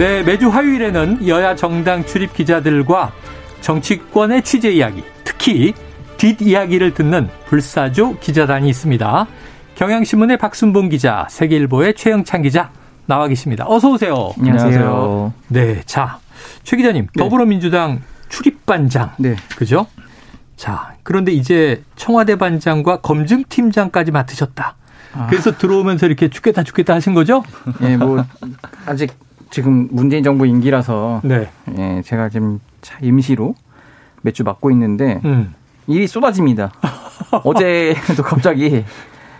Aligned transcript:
네, 0.00 0.22
매주 0.22 0.48
화요일에는 0.48 1.28
여야 1.28 1.54
정당 1.54 2.06
출입 2.06 2.32
기자들과 2.32 3.12
정치권의 3.60 4.42
취재 4.44 4.70
이야기, 4.70 5.04
특히 5.24 5.74
뒷이야기를 6.16 6.94
듣는 6.94 7.28
불사조 7.48 8.18
기자단이 8.18 8.66
있습니다. 8.70 9.26
경향신문의 9.74 10.38
박순봉 10.38 10.88
기자, 10.88 11.26
세계일보의 11.28 11.96
최영찬 11.96 12.40
기자 12.40 12.70
나와 13.04 13.28
계십니다. 13.28 13.66
어서 13.68 13.90
오세요. 13.90 14.32
안녕하세요. 14.38 15.34
네, 15.48 15.82
자, 15.84 16.18
최 16.62 16.78
기자님, 16.78 17.08
네. 17.14 17.22
더불어민주당 17.22 18.00
출입반장, 18.30 19.12
네. 19.18 19.36
그죠? 19.54 19.86
자, 20.56 20.94
그런데 21.02 21.32
이제 21.32 21.82
청와대 21.96 22.36
반장과 22.36 23.02
검증팀장까지 23.02 24.12
맡으셨다. 24.12 24.76
아. 25.12 25.26
그래서 25.28 25.58
들어오면서 25.58 26.06
이렇게 26.06 26.30
죽겠다 26.30 26.62
죽겠다 26.62 26.94
하신 26.94 27.12
거죠? 27.12 27.44
예, 27.82 27.98
뭐 27.98 28.24
아직 28.86 29.12
지금 29.50 29.88
문재인 29.90 30.22
정부 30.22 30.46
임기라서 30.46 31.20
네. 31.24 31.50
예, 31.76 32.02
제가 32.04 32.28
지금 32.28 32.60
임시로 33.02 33.54
몇 34.22 34.32
주 34.34 34.44
맡고 34.44 34.70
있는데 34.72 35.20
음. 35.24 35.54
일이 35.86 36.06
쏟아집니다. 36.06 36.72
어제도 37.44 38.22
갑자기 38.22 38.84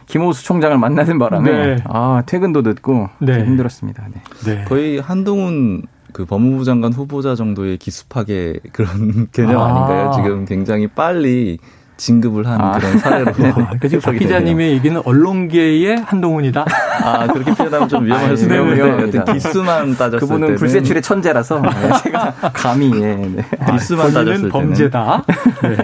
김호수 0.06 0.44
총장을 0.44 0.76
만나는 0.78 1.18
바람에 1.18 1.50
네. 1.50 1.76
아 1.84 2.22
퇴근도 2.26 2.62
늦고 2.62 3.08
네. 3.20 3.44
힘들었습니다. 3.44 4.08
네. 4.12 4.20
네. 4.44 4.64
거의 4.64 4.98
한동훈 4.98 5.82
그 6.12 6.24
법무부 6.24 6.64
장관 6.64 6.92
후보자 6.92 7.36
정도의 7.36 7.76
기습하게 7.76 8.58
그런 8.72 9.28
개념 9.32 9.60
아. 9.60 9.72
닌가요 9.74 10.10
지금 10.16 10.44
굉장히 10.44 10.88
빨리 10.88 11.58
진급을 12.00 12.46
한 12.46 12.60
아. 12.60 12.78
그런 12.78 12.98
사례로. 12.98 13.32
지금 13.82 14.00
박 14.00 14.12
기자님의 14.12 14.72
얘기는 14.72 15.00
언론계의 15.04 15.98
한동훈이다. 15.98 16.64
아 17.04 17.26
그렇게 17.26 17.54
표현하면 17.54 17.88
좀 17.88 18.06
위험할 18.06 18.36
수 18.36 18.44
있는데 18.44 19.18
아, 19.18 19.24
기수만 19.24 19.94
따졌을 19.96 20.18
그분은 20.18 20.48
때는 20.48 20.58
불세출의 20.58 21.02
천재라서 21.02 21.60
네, 21.60 21.70
제가 22.02 22.32
감히 22.54 22.90
예, 22.94 23.14
네. 23.14 23.44
아, 23.60 23.72
기수만 23.72 24.12
따졌을 24.12 24.48
범죄다. 24.48 25.24
네. 25.62 25.76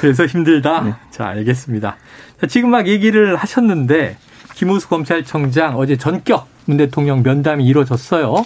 그래서 0.00 0.26
힘들다. 0.26 0.82
네. 0.82 0.94
자 1.10 1.28
알겠습니다. 1.28 1.96
자, 2.40 2.46
지금 2.46 2.70
막 2.70 2.86
얘기를 2.86 3.34
하셨는데 3.36 4.18
김우수 4.54 4.88
검찰청장 4.88 5.78
어제 5.78 5.96
전격 5.96 6.46
문 6.66 6.76
대통령 6.76 7.22
면담이 7.22 7.64
이루어졌어요. 7.64 8.44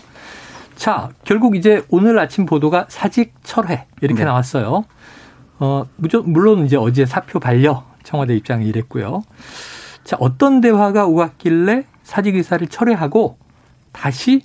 자 0.77 1.09
결국 1.25 1.57
이제 1.57 1.83
오늘 1.89 2.19
아침 2.21 2.47
보도가 2.47 2.87
사직 2.89 3.35
철회 3.43 3.87
이렇게 4.01 4.21
네. 4.21 4.27
나왔어요. 4.27 4.85
어, 5.61 5.87
물론 6.25 6.65
이제 6.65 6.77
어제 6.77 7.07
사표 7.07 7.39
반려 7.39 7.85
청와대 8.03 8.35
입장이 8.35 8.67
이랬고요. 8.67 9.23
자, 10.05 10.17
어떤 10.19 10.61
대화가 10.61 11.07
오갔길래 11.07 11.85
사직 12.03 12.35
의사를 12.35 12.67
철회하고 12.67 13.37
다시 13.93 14.43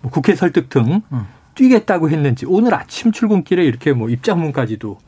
뭐 0.00 0.10
국회 0.10 0.34
설득 0.34 0.68
등 0.68 1.02
음. 1.12 1.26
뛰겠다고 1.54 2.10
했는지 2.10 2.46
오늘 2.46 2.74
아침 2.74 3.12
출근길에 3.12 3.64
이렇게 3.64 3.92
뭐 3.92 4.08
입장문까지도 4.08 4.98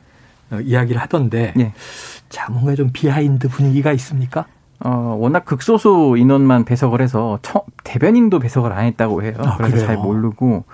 어, 0.51 0.61
이야기를 0.61 1.01
하던데 1.01 1.53
네. 1.57 1.73
자, 2.29 2.51
뭔가 2.51 2.75
좀 2.75 2.91
behind 2.93 3.49
분위기가 3.49 3.93
있습니까? 3.93 4.47
어, 4.81 5.17
워낙 5.19 5.45
극소수 5.45 6.15
인원만 6.19 6.65
배석을 6.65 7.01
해서 7.01 7.39
처, 7.43 7.65
대변인도 7.85 8.39
배석을 8.39 8.73
안 8.73 8.85
했다고 8.85 9.23
해요. 9.23 9.35
아, 9.39 9.57
그래서 9.57 9.75
그래요? 9.75 9.87
잘 9.87 9.97
모르고 9.97 10.65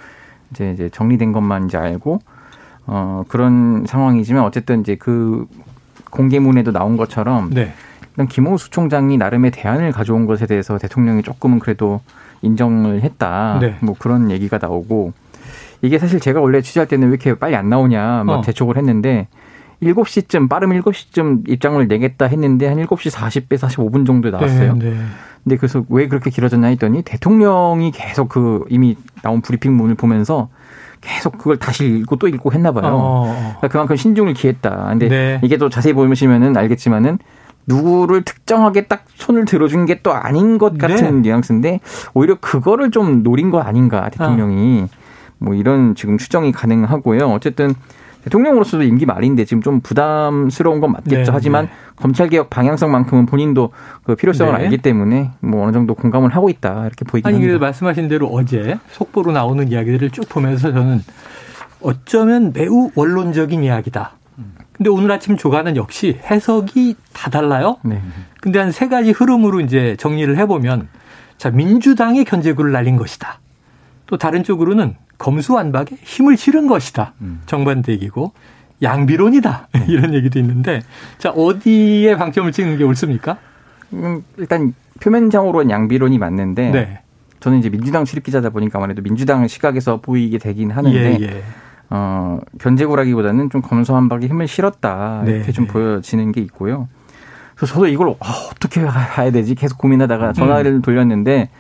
이제 0.51 0.73
이제 0.73 0.89
정리된 0.91 1.33
것만 1.33 1.67
이제 1.67 1.79
알고 1.79 2.21
어, 2.87 3.25
그런 3.29 3.85
상황이지만 3.87 4.45
어쨌든 4.45 4.81
이제 4.81 4.97
그 4.97 5.47
공개문에도 6.11 6.73
나온 6.73 6.97
것처럼 6.97 7.51
네. 7.51 7.73
일단 8.11 8.29
김호수 8.29 8.71
총장이 8.71 9.17
나름의 9.17 9.51
대안을 9.51 9.93
가져온 9.93 10.27
것에 10.27 10.47
대해서 10.47 10.79
대통령이 10.79 11.23
조금은 11.23 11.59
그래도 11.59 12.01
인정을 12.43 13.03
했다. 13.03 13.59
네. 13.61 13.77
뭐 13.81 13.97
그런 13.99 14.31
얘기가 14.31 14.59
나오고 14.61 15.13
이게 15.83 15.99
사실 15.99 16.21
제가 16.21 16.41
원래 16.41 16.61
취재할 16.61 16.87
때는 16.87 17.09
왜 17.09 17.15
이렇게 17.15 17.35
빨리 17.35 17.57
안 17.57 17.69
나오냐 17.69 18.25
막 18.25 18.35
어. 18.35 18.41
재촉을 18.43 18.77
했는데 18.77 19.27
7시쯤 19.83 20.49
빠르면 20.49 20.81
7시쯤 20.83 21.49
입장을 21.49 21.87
내겠다 21.89 22.27
했는데 22.27 22.69
한 22.69 22.79
7시 22.79 23.11
40배 23.11 23.59
45분 23.59 24.07
정도에 24.07 24.31
나왔어요. 24.31 24.75
네, 24.75 24.91
네. 24.91 24.97
근데 25.43 25.57
그래서 25.57 25.85
왜 25.91 26.09
그렇게 26.09 26.31
길어졌나 26.31 26.69
했더니 26.69 27.03
대통령이 27.03 27.91
계속 27.91 28.31
그 28.31 28.65
이미 28.71 28.97
나온 29.23 29.43
브리핑문을 29.43 29.95
보면서 29.95 30.49
계속 31.05 31.37
그걸 31.39 31.59
다시 31.59 31.87
읽고 31.87 32.17
또 32.17 32.29
읽고 32.29 32.53
했나 32.53 32.73
봐요. 32.73 32.87
어. 32.87 32.97
어, 32.97 33.29
어. 33.29 33.35
그러니까 33.35 33.69
그만큼 33.69 33.97
신중을 33.97 34.35
기했다. 34.35 34.87
근데 34.91 35.09
네. 35.09 35.41
이게 35.43 35.59
또 35.59 35.69
자세히 35.69 35.93
보시면은 35.93 36.57
알겠지만은 36.57 37.19
누구를 37.67 38.25
특정하게 38.25 38.87
딱 38.87 39.05
손을 39.15 39.45
들어준 39.45 39.87
게 39.87 40.01
또 40.03 40.13
아닌 40.13 40.59
것 40.59 40.77
같은 40.77 41.23
네. 41.23 41.29
뉘앙스인데 41.29 41.81
오히려 42.13 42.37
그거를 42.41 42.91
좀 42.91 43.23
노린 43.23 43.51
거 43.51 43.61
아닌가 43.61 44.09
대통령이 44.11 44.83
어. 44.83 44.89
뭐 45.39 45.55
이런 45.55 45.95
지금 45.95 46.19
추정이 46.19 46.53
가능하고요. 46.53 47.27
어쨌든 47.31 47.75
대통령으로서도 48.25 48.83
임기 48.85 49.07
말인데 49.07 49.45
지금 49.45 49.63
좀 49.63 49.81
부담스러운 49.81 50.81
건 50.81 50.93
맞겠죠. 50.93 51.25
네, 51.25 51.31
하지만 51.31 51.67
네. 51.67 51.71
검찰 51.97 52.29
개혁 52.29 52.51
방향성만큼은 52.51 53.27
본인도 53.27 53.71
그 54.03 54.17
필요성을 54.17 54.53
네. 54.57 54.65
알기 54.65 54.79
때문에 54.79 55.31
뭐 55.41 55.65
어느 55.65 55.73
정도 55.73 55.95
공감을 55.95 56.35
하고 56.35 56.49
있다 56.49 56.87
이렇게 56.87 57.05
보이긴 57.05 57.29
아니, 57.29 57.37
합니다. 57.37 57.59
말씀하신 57.59 58.09
대로 58.09 58.29
어제 58.29 58.79
속보로 58.93 59.33
나오는 59.33 59.69
이야기들을 59.71 60.11
쭉 60.11 60.29
보면서 60.29 60.73
저는 60.73 61.03
어쩌면 61.83 62.53
매우 62.55 62.91
원론적인 62.95 63.63
이야기다. 63.63 64.13
근데 64.73 64.91
오늘 64.91 65.13
아침 65.13 65.37
조간은 65.37 65.77
역시 65.77 66.19
해석이 66.25 66.97
다 67.13 67.31
달라요. 67.31 67.77
네. 67.85 68.01
근데 68.41 68.59
한 68.59 68.73
세 68.73 68.89
가지 68.89 69.13
흐름으로 69.13 69.61
이제 69.61 69.95
정리를 70.01 70.37
해보면 70.37 70.89
자 71.39 71.51
민주당의 71.51 72.25
견제구를 72.25 72.73
날린 72.73 72.97
것이다. 72.97 73.39
또 74.07 74.17
다른 74.17 74.43
쪽으로는 74.43 74.97
검수완박에 75.19 75.97
힘을 76.03 76.37
실은 76.37 76.67
것이다. 76.67 77.15
음. 77.21 77.43
정반대 77.47 77.93
얘기고 77.93 78.33
양비론이다. 78.83 79.69
네. 79.73 79.85
이런 79.89 80.15
얘기도 80.15 80.39
있는데 80.39 80.83
자 81.19 81.31
어디에 81.31 82.17
방점을 82.17 82.51
찍는 82.53 82.79
게 82.79 82.85
옳습니까? 82.85 83.39
음, 83.93 84.25
일단 84.37 84.75
표면적으로는 85.01 85.71
양비론이 85.71 86.19
맞는데 86.19 86.71
네. 86.71 87.01
저는 87.41 87.59
이제 87.59 87.69
민주당 87.69 88.05
출입 88.05 88.25
기자다 88.25 88.51
보니까 88.51 88.79
아무래도 88.79 89.03
민주당 89.03 89.47
시각에서 89.47 90.01
보이게 90.01 90.39
되긴 90.39 90.71
하는데 90.71 91.19
예, 91.21 91.23
예. 91.23 91.43
어, 91.91 92.41
견제구라기보다는 92.59 93.51
좀 93.51 93.61
검수완박에 93.61 94.27
힘을 94.27 94.49
실었다 94.49 95.23
이렇게 95.27 95.45
네. 95.45 95.53
좀 95.53 95.67
보여지는 95.67 96.33
게 96.33 96.41
있고요. 96.41 96.89
그래서 97.55 97.75
저도 97.75 97.87
이걸 97.87 98.15
아, 98.21 98.49
어떻게 98.51 98.81
해야 98.81 99.31
되지 99.31 99.55
계속 99.55 99.79
고민하다가 99.79 100.33
전화를 100.33 100.73
음. 100.73 100.83
돌렸는데 100.83 101.51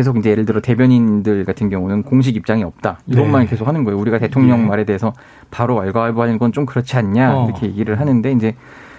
계속 0.00 0.16
이제 0.16 0.30
예를 0.30 0.46
들어 0.46 0.60
대변인들 0.62 1.44
같은 1.44 1.68
경우는 1.68 2.04
공식 2.04 2.34
입장이 2.34 2.64
없다. 2.64 3.00
이것만 3.06 3.42
네. 3.42 3.46
계속 3.50 3.68
하는 3.68 3.84
거예요. 3.84 3.98
우리가 4.00 4.18
대통령 4.18 4.62
네. 4.62 4.68
말에 4.68 4.84
대해서 4.84 5.12
바로 5.50 5.74
왈가왈부하는 5.76 6.38
건 6.38 6.52
좀 6.52 6.64
그렇지 6.64 6.96
않냐 6.96 7.36
어. 7.36 7.44
이렇게 7.44 7.66
얘기를 7.66 8.00
하는데 8.00 8.32
이제 8.32 8.56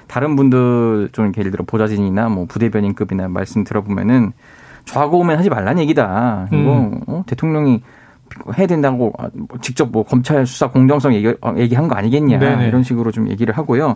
다른 0.08 0.36
분들 0.36 1.10
좀 1.12 1.32
예를 1.36 1.50
들어 1.50 1.66
보좌진이나 1.66 2.30
뭐 2.30 2.46
부대변인급이나 2.46 3.28
말씀 3.30 3.64
들어보면은 3.64 4.32
좌고 4.86 5.20
오면 5.20 5.40
하지 5.40 5.50
말라는 5.50 5.82
얘기다. 5.82 6.48
이거 6.52 6.72
음. 6.78 7.02
어? 7.08 7.24
대통령이 7.26 7.82
해야 8.58 8.68
된다고 8.68 9.12
직접 9.62 9.92
뭐 9.92 10.04
검찰 10.04 10.46
수사 10.46 10.68
공정성 10.70 11.14
얘기, 11.16 11.34
어, 11.42 11.56
얘기한 11.58 11.88
거 11.88 11.96
아니겠냐 11.96 12.38
네네. 12.38 12.68
이런 12.68 12.84
식으로 12.84 13.12
좀 13.12 13.28
얘기를 13.30 13.58
하고요. 13.58 13.96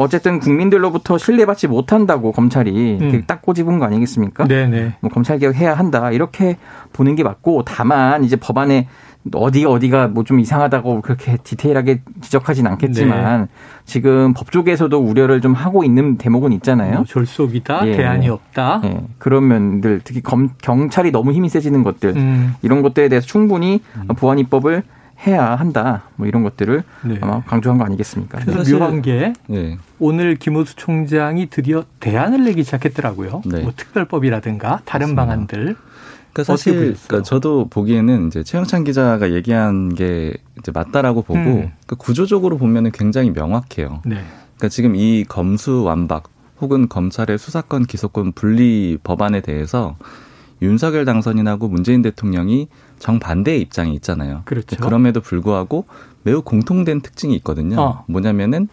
어쨌든 0.00 0.40
국민들로부터 0.40 1.18
신뢰받지 1.18 1.68
못한다고 1.68 2.32
검찰이 2.32 2.98
음. 3.00 3.22
딱 3.26 3.42
꼬집은 3.42 3.78
거 3.78 3.84
아니겠습니까? 3.84 4.46
네네. 4.48 4.94
뭐 5.00 5.10
검찰 5.10 5.38
개혁해야 5.38 5.74
한다 5.74 6.10
이렇게 6.10 6.56
보는 6.94 7.16
게 7.16 7.22
맞고 7.22 7.64
다만 7.66 8.24
이제 8.24 8.36
법안에 8.36 8.88
어디 9.34 9.66
어디가 9.66 10.08
뭐 10.08 10.24
좀 10.24 10.40
이상하다고 10.40 11.02
그렇게 11.02 11.36
디테일하게 11.42 12.00
지적하진 12.22 12.66
않겠지만 12.66 13.40
네. 13.42 13.46
지금 13.84 14.32
법조계에서도 14.32 14.96
우려를 14.98 15.42
좀 15.42 15.52
하고 15.52 15.84
있는 15.84 16.16
대목은 16.16 16.52
있잖아요. 16.52 16.94
뭐 16.94 17.04
졸속이다, 17.04 17.86
예. 17.88 17.96
대안이 17.96 18.28
없다. 18.30 18.80
예. 18.84 19.00
그런 19.18 19.48
면들 19.48 20.00
특히 20.04 20.22
검, 20.22 20.48
경찰이 20.62 21.10
너무 21.10 21.32
힘이 21.32 21.50
세지는 21.50 21.82
것들 21.82 22.16
음. 22.16 22.54
이런 22.62 22.80
것들에 22.80 23.10
대해서 23.10 23.26
충분히 23.26 23.82
음. 23.96 24.06
보안 24.16 24.38
입법을 24.38 24.82
해야 25.26 25.54
한다. 25.54 26.04
뭐 26.16 26.26
이런 26.26 26.42
것들을 26.42 26.82
네. 27.04 27.18
아마 27.20 27.42
강조한 27.42 27.78
거 27.78 27.84
아니겠습니까? 27.84 28.38
그래서 28.38 28.78
묘한 28.78 29.02
게 29.02 29.32
네. 29.46 29.78
오늘 29.98 30.36
김호수 30.36 30.76
총장이 30.76 31.50
드디어 31.50 31.84
대안을 32.00 32.44
내기 32.44 32.64
시작했더라고요. 32.64 33.42
네. 33.44 33.62
뭐 33.62 33.72
특별법이라든가 33.76 34.80
다른 34.84 35.14
맞습니다. 35.14 35.26
방안들. 35.26 35.76
그러니까 36.32 36.44
사실 36.44 36.96
그러니까 37.06 37.22
저도 37.22 37.68
보기에는 37.68 38.28
이제 38.28 38.42
최영찬 38.42 38.84
기자가 38.84 39.32
얘기한 39.32 39.94
게 39.94 40.32
이제 40.58 40.70
맞다라고 40.72 41.22
보고 41.22 41.38
음. 41.38 41.54
그러니까 41.54 41.96
구조적으로 41.98 42.56
보면은 42.56 42.92
굉장히 42.92 43.30
명확해요. 43.30 44.02
네. 44.06 44.22
그러니까 44.56 44.68
지금 44.68 44.94
이 44.94 45.24
검수 45.24 45.82
완박 45.82 46.24
혹은 46.60 46.88
검찰의 46.88 47.38
수사권 47.38 47.86
기소권 47.86 48.32
분리 48.32 48.98
법안에 49.02 49.40
대해서 49.40 49.96
윤석열 50.62 51.04
당선인하고 51.04 51.68
문재인 51.68 52.02
대통령이 52.02 52.68
정반대의 52.98 53.60
입장이 53.60 53.94
있잖아요. 53.94 54.42
그렇죠. 54.44 54.76
그럼에도 54.76 55.20
불구하고 55.20 55.86
매우 56.22 56.42
공통된 56.42 57.00
특징이 57.00 57.34
있거든요. 57.36 57.80
어. 57.80 58.04
뭐냐면은 58.08 58.68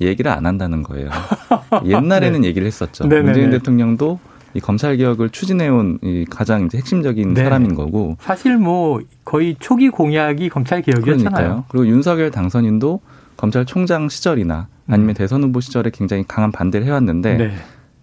얘기를 0.00 0.30
안 0.30 0.46
한다는 0.46 0.82
거예요. 0.82 1.10
옛날에는 1.84 2.42
네. 2.42 2.48
얘기를 2.48 2.66
했었죠. 2.66 3.04
네네네. 3.04 3.24
문재인 3.24 3.50
대통령도 3.50 4.18
이 4.54 4.60
검찰 4.60 4.96
개혁을 4.96 5.30
추진해온 5.30 5.98
이 6.02 6.26
가장 6.28 6.66
이제 6.66 6.78
핵심적인 6.78 7.34
네. 7.34 7.42
사람인 7.42 7.74
거고 7.74 8.16
사실 8.20 8.58
뭐 8.58 9.00
거의 9.24 9.56
초기 9.58 9.88
공약이 9.88 10.48
검찰 10.50 10.82
개혁이었잖아요. 10.82 11.30
그러니까요. 11.30 11.64
그리고 11.68 11.86
윤석열 11.86 12.30
당선인도 12.30 13.00
검찰총장 13.36 14.08
시절이나 14.08 14.68
아니면 14.88 15.10
음. 15.10 15.14
대선 15.14 15.42
후보 15.42 15.60
시절에 15.60 15.90
굉장히 15.92 16.24
강한 16.26 16.52
반대를 16.52 16.86
해왔는데 16.86 17.36
네. 17.36 17.52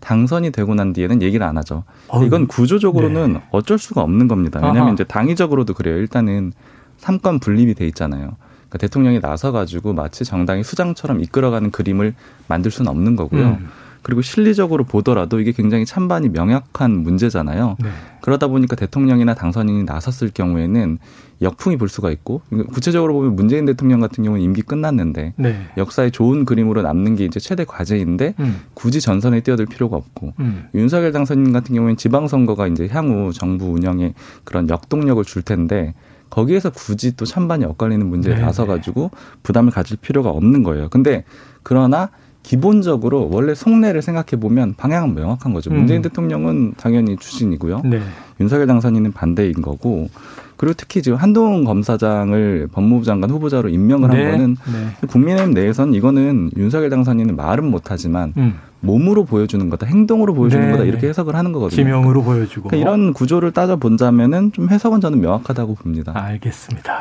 당선이 0.10 0.50
되고 0.50 0.74
난 0.74 0.92
뒤에는 0.92 1.22
얘기를 1.22 1.46
안 1.46 1.56
하죠. 1.60 1.84
어휴. 2.08 2.26
이건 2.26 2.48
구조적으로는 2.48 3.34
네. 3.34 3.44
어쩔 3.52 3.78
수가 3.78 4.02
없는 4.02 4.28
겁니다. 4.28 4.60
왜냐하면 4.60 4.84
아하. 4.86 4.94
이제 4.94 5.04
당위적으로도 5.04 5.76
그래요. 5.76 5.98
일단은 5.98 6.52
삼권 6.98 7.40
분립이 7.40 7.76
돼 7.76 7.86
있잖아요. 7.86 8.32
그러니까 8.70 8.78
대통령이 8.80 9.22
나서 9.22 9.52
가지고 9.52 9.94
마치 9.94 10.26
정당이 10.26 10.64
수장처럼 10.64 11.22
이끌어가는 11.22 11.70
그림을 11.70 12.16
만들 12.48 12.72
수는 12.72 12.90
없는 12.90 13.16
거고요. 13.18 13.50
음. 13.50 13.70
그리고 14.02 14.22
실리적으로 14.22 14.84
보더라도 14.84 15.40
이게 15.40 15.52
굉장히 15.52 15.86
찬반이 15.86 16.30
명확한 16.30 16.92
문제잖아요. 16.92 17.78
네. 17.80 17.90
그러다 18.22 18.48
보니까 18.48 18.76
대통령이나 18.76 19.34
당선인이 19.34 19.84
나섰을 19.84 20.32
경우에는 20.34 21.00
역풍이 21.42 21.78
불 21.78 21.88
수가 21.88 22.12
있고 22.12 22.42
구체적으로 22.74 23.14
보면 23.14 23.36
문재인 23.36 23.66
대통령 23.66 24.00
같은 24.00 24.24
경우는 24.24 24.44
임기 24.44 24.62
끝났는데 24.62 25.34
네. 25.38 25.68
역사에 25.78 26.10
좋은 26.10 26.46
그림으로 26.46 26.82
남는 26.82 27.16
게 27.16 27.26
이제 27.26 27.40
최대 27.40 27.64
과제인데 27.64 28.36
음. 28.40 28.60
굳이 28.74 29.00
전선에 29.00 29.42
뛰어들 29.42 29.66
필요가 29.66 29.96
없고 29.96 30.34
음. 30.40 30.68
윤석열 30.76 31.12
당선인 31.12 31.54
같은 31.54 31.76
경우에는 31.76 31.98
지방선거가 31.98 32.68
이제 32.68 32.88
향후 32.92 33.32
정부 33.32 33.68
운영에 33.68 34.14
그런 34.44 34.70
역동력을 34.70 35.24
줄 35.24 35.42
텐데 35.42 35.94
거기에서 36.30 36.70
굳이 36.70 37.16
또 37.16 37.26
찬반이 37.26 37.66
엇갈리는 37.66 38.06
문제에 38.06 38.36
네. 38.36 38.42
나서 38.42 38.66
가지고 38.66 39.12
부담을 39.44 39.72
가질 39.72 39.98
필요가 39.98 40.30
없는 40.30 40.64
거예요. 40.64 40.90
근데 40.90 41.24
그러나 41.64 42.10
기본적으로 42.50 43.30
원래 43.32 43.54
속내를 43.54 44.02
생각해 44.02 44.42
보면 44.42 44.74
방향은 44.76 45.14
명확한 45.14 45.54
거죠. 45.54 45.70
음. 45.70 45.78
문재인 45.78 46.02
대통령은 46.02 46.74
당연히 46.78 47.16
추진이고요. 47.16 47.84
네. 47.86 48.02
윤석열 48.40 48.66
당선인은 48.66 49.12
반대인 49.12 49.62
거고 49.62 50.10
그리고 50.58 50.74
특히 50.76 51.04
지금 51.04 51.20
한동훈 51.20 51.64
검사장을 51.64 52.70
법무부 52.72 53.06
장관 53.06 53.30
후보자로 53.30 53.70
임명을 53.70 54.10
네. 54.10 54.24
한 54.24 54.32
거는 54.32 54.58
네. 54.66 55.08
국민의힘 55.08 55.54
내에선 55.54 55.94
이거는 55.94 56.50
윤석열 56.58 56.90
당선인은 56.90 57.36
말은 57.36 57.70
못하지만 57.70 58.34
음. 58.38 58.56
몸으로 58.80 59.26
보여주는 59.26 59.70
거다, 59.70 59.86
행동으로 59.86 60.34
보여주는 60.34 60.66
네. 60.66 60.72
거다 60.72 60.86
이렇게 60.86 61.08
해석을 61.08 61.36
하는 61.36 61.52
거거든요. 61.52 61.76
지명으로 61.76 62.24
보여주고 62.24 62.70
그러니까 62.70 62.90
이런 62.90 63.14
구조를 63.14 63.52
따져 63.52 63.76
본다면은 63.76 64.54
좀 64.54 64.70
해석은 64.70 65.02
저는 65.02 65.22
명확하다고 65.22 65.76
봅니다. 65.76 66.14
알겠습니다. 66.16 66.94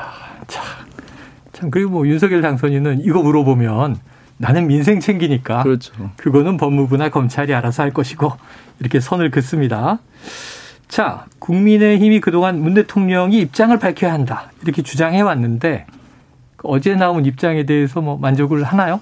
자, 0.46 0.62
참 1.54 1.70
그리고 1.70 1.90
뭐 1.90 2.06
윤석열 2.06 2.42
당선인은 2.42 3.00
이거 3.00 3.22
물어보면 3.22 3.96
나는 4.38 4.66
민생 4.66 5.00
챙기니까 5.00 5.62
그렇죠. 5.62 5.92
그거는 6.16 6.56
법무부나 6.56 7.10
검찰이 7.10 7.52
알아서 7.52 7.82
할 7.82 7.90
것이고 7.92 8.32
이렇게 8.80 9.00
선을 9.00 9.30
긋습니다. 9.30 9.98
자, 10.86 11.26
국민의힘이 11.38 12.20
그동안 12.20 12.60
문 12.60 12.74
대통령이 12.74 13.38
입장을 13.40 13.76
밝혀야 13.78 14.12
한다 14.12 14.50
이렇게 14.62 14.82
주장해 14.82 15.20
왔는데 15.20 15.86
어제 16.62 16.94
나온 16.94 17.24
입장에 17.24 17.66
대해서 17.66 18.00
뭐 18.00 18.16
만족을 18.16 18.64
하나요? 18.64 19.00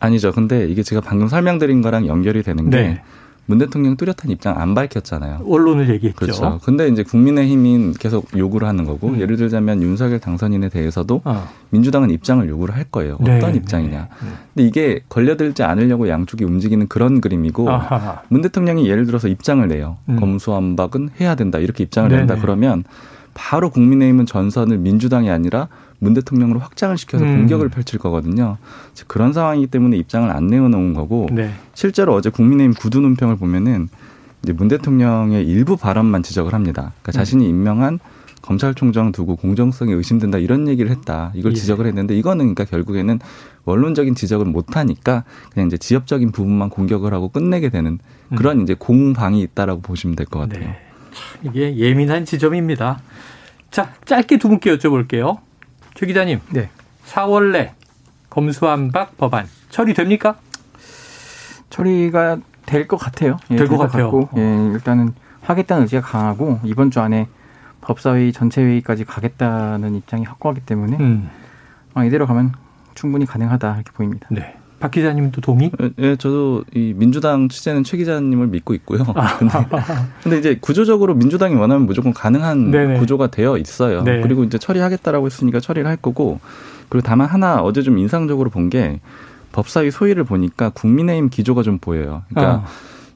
아니죠. 0.00 0.32
근데 0.32 0.66
이게 0.66 0.82
제가 0.82 1.00
방금 1.00 1.28
설명드린 1.28 1.82
거랑 1.82 2.06
연결이 2.06 2.42
되는 2.42 2.70
게 2.70 2.76
네. 2.76 3.02
문 3.46 3.58
대통령 3.58 3.96
뚜렷한 3.96 4.30
입장 4.30 4.58
안 4.58 4.74
밝혔잖아요. 4.74 5.40
언론을 5.46 5.88
얘기했죠. 5.90 6.16
그렇죠. 6.16 6.60
근데 6.64 6.88
이제 6.88 7.02
국민의힘인 7.02 7.94
계속 7.94 8.26
요구를 8.36 8.68
하는 8.68 8.84
거고 8.84 9.08
음. 9.08 9.20
예를 9.20 9.36
들자면 9.36 9.82
윤석열 9.82 10.20
당선인에 10.20 10.68
대해서도 10.68 11.22
어. 11.24 11.48
민주당은 11.70 12.10
입장을 12.10 12.48
요구를 12.48 12.76
할 12.76 12.84
거예요. 12.84 13.18
네. 13.20 13.36
어떤 13.36 13.52
네. 13.52 13.58
입장이냐. 13.58 13.98
네. 14.00 14.28
근데 14.54 14.66
이게 14.68 15.00
걸려들지 15.08 15.64
않으려고 15.64 16.08
양쪽이 16.08 16.44
움직이는 16.44 16.86
그런 16.86 17.20
그림이고 17.20 17.68
아하. 17.68 18.22
문 18.28 18.42
대통령이 18.42 18.88
예를 18.88 19.06
들어서 19.06 19.26
입장을 19.26 19.66
내요. 19.66 19.98
음. 20.08 20.16
검수완박은 20.20 21.10
해야 21.20 21.34
된다. 21.34 21.58
이렇게 21.58 21.84
입장을. 21.84 22.12
낸다 22.12 22.36
그러면 22.36 22.84
바로 23.34 23.70
국민의힘은 23.70 24.26
전선을 24.26 24.78
민주당이 24.78 25.30
아니라 25.30 25.68
문 26.02 26.14
대통령으로 26.14 26.58
확장을 26.58 26.98
시켜서 26.98 27.24
음. 27.24 27.36
공격을 27.38 27.68
펼칠 27.68 28.00
거거든요. 28.00 28.58
그런 29.06 29.32
상황이기 29.32 29.68
때문에 29.68 29.96
입장을 29.98 30.28
안 30.28 30.48
내어놓은 30.48 30.94
거고 30.94 31.28
네. 31.30 31.52
실제로 31.74 32.12
어제 32.12 32.28
국민의힘 32.28 32.74
구두 32.74 33.00
논평을 33.00 33.36
보면은 33.36 33.88
이제 34.42 34.52
문 34.52 34.66
대통령의 34.66 35.46
일부 35.46 35.76
발언만 35.76 36.24
지적을 36.24 36.54
합니다. 36.54 36.92
그러니까 37.02 37.10
음. 37.10 37.12
자신이 37.12 37.48
임명한 37.48 38.00
검찰총장 38.42 39.12
두고 39.12 39.36
공정성이 39.36 39.92
의심된다 39.92 40.38
이런 40.38 40.66
얘기를 40.66 40.90
했다. 40.90 41.30
이걸 41.36 41.52
예. 41.52 41.54
지적을 41.54 41.86
했는데 41.86 42.16
이거는 42.18 42.52
그러니까 42.52 42.64
결국에는 42.64 43.20
원론적인 43.64 44.16
지적을 44.16 44.46
못 44.46 44.76
하니까 44.76 45.22
그냥 45.52 45.68
이제 45.68 45.78
지엽적인 45.78 46.32
부분만 46.32 46.70
공격을 46.70 47.14
하고 47.14 47.28
끝내게 47.28 47.68
되는 47.68 48.00
음. 48.30 48.36
그런 48.36 48.58
음. 48.58 48.62
이제 48.64 48.74
공방이 48.76 49.40
있다라고 49.42 49.82
보시면 49.82 50.16
될 50.16 50.26
것 50.26 50.40
같아요. 50.40 50.64
네. 50.64 50.78
이게 51.44 51.76
예민한 51.76 52.24
지점입니다. 52.24 53.00
자, 53.70 53.94
짧게 54.04 54.38
두 54.38 54.48
분께 54.48 54.76
여쭤볼게요. 54.76 55.38
최 55.94 56.06
기자님. 56.06 56.40
네. 56.50 56.70
4월 57.06 57.52
내 57.52 57.74
검수안박 58.30 59.16
법안 59.16 59.46
처리됩니까? 59.70 60.36
처리가 61.70 62.38
될 62.66 62.86
것 62.86 62.96
같아요. 62.96 63.36
예, 63.50 63.56
될것 63.56 63.78
같아요. 63.78 64.04
같고, 64.10 64.28
예, 64.38 64.40
일단은 64.72 65.14
하겠다는 65.42 65.82
의지가 65.84 66.02
강하고 66.02 66.60
이번 66.64 66.90
주 66.90 67.00
안에 67.00 67.28
법사위 67.80 68.32
전체 68.32 68.62
회의까지 68.62 69.04
가겠다는 69.04 69.94
입장이 69.96 70.24
확고하기 70.24 70.60
때문에 70.60 70.96
음. 70.98 71.28
아, 71.94 72.04
이대로 72.04 72.26
가면 72.26 72.52
충분히 72.94 73.26
가능하다 73.26 73.74
이렇게 73.74 73.90
보입니다. 73.92 74.28
네. 74.30 74.56
박 74.82 74.90
기자님도 74.90 75.40
동의? 75.40 75.70
예, 75.80 75.90
네, 75.96 76.16
저도 76.16 76.64
이 76.74 76.92
민주당 76.96 77.48
취재는 77.48 77.84
최 77.84 77.96
기자님을 77.96 78.48
믿고 78.48 78.74
있고요. 78.74 79.04
아. 79.14 79.36
근데, 79.38 79.54
근데 80.22 80.38
이제 80.38 80.58
구조적으로 80.60 81.14
민주당이 81.14 81.54
원하면 81.54 81.86
무조건 81.86 82.12
가능한 82.12 82.72
네네. 82.72 82.98
구조가 82.98 83.28
되어 83.28 83.58
있어요. 83.58 84.02
네. 84.02 84.20
그리고 84.20 84.42
이제 84.42 84.58
처리하겠다라고 84.58 85.26
했으니까 85.26 85.60
처리를 85.60 85.88
할 85.88 85.96
거고 85.96 86.40
그리고 86.88 87.06
다만 87.06 87.28
하나 87.28 87.62
어제 87.62 87.82
좀 87.82 87.98
인상적으로 87.98 88.50
본 88.50 88.70
게 88.70 89.00
법사위 89.52 89.90
소위를 89.90 90.24
보니까 90.24 90.70
국민의힘 90.70 91.28
기조가 91.28 91.62
좀 91.62 91.78
보여요. 91.78 92.22
그러니까 92.30 92.54
어. 92.56 92.64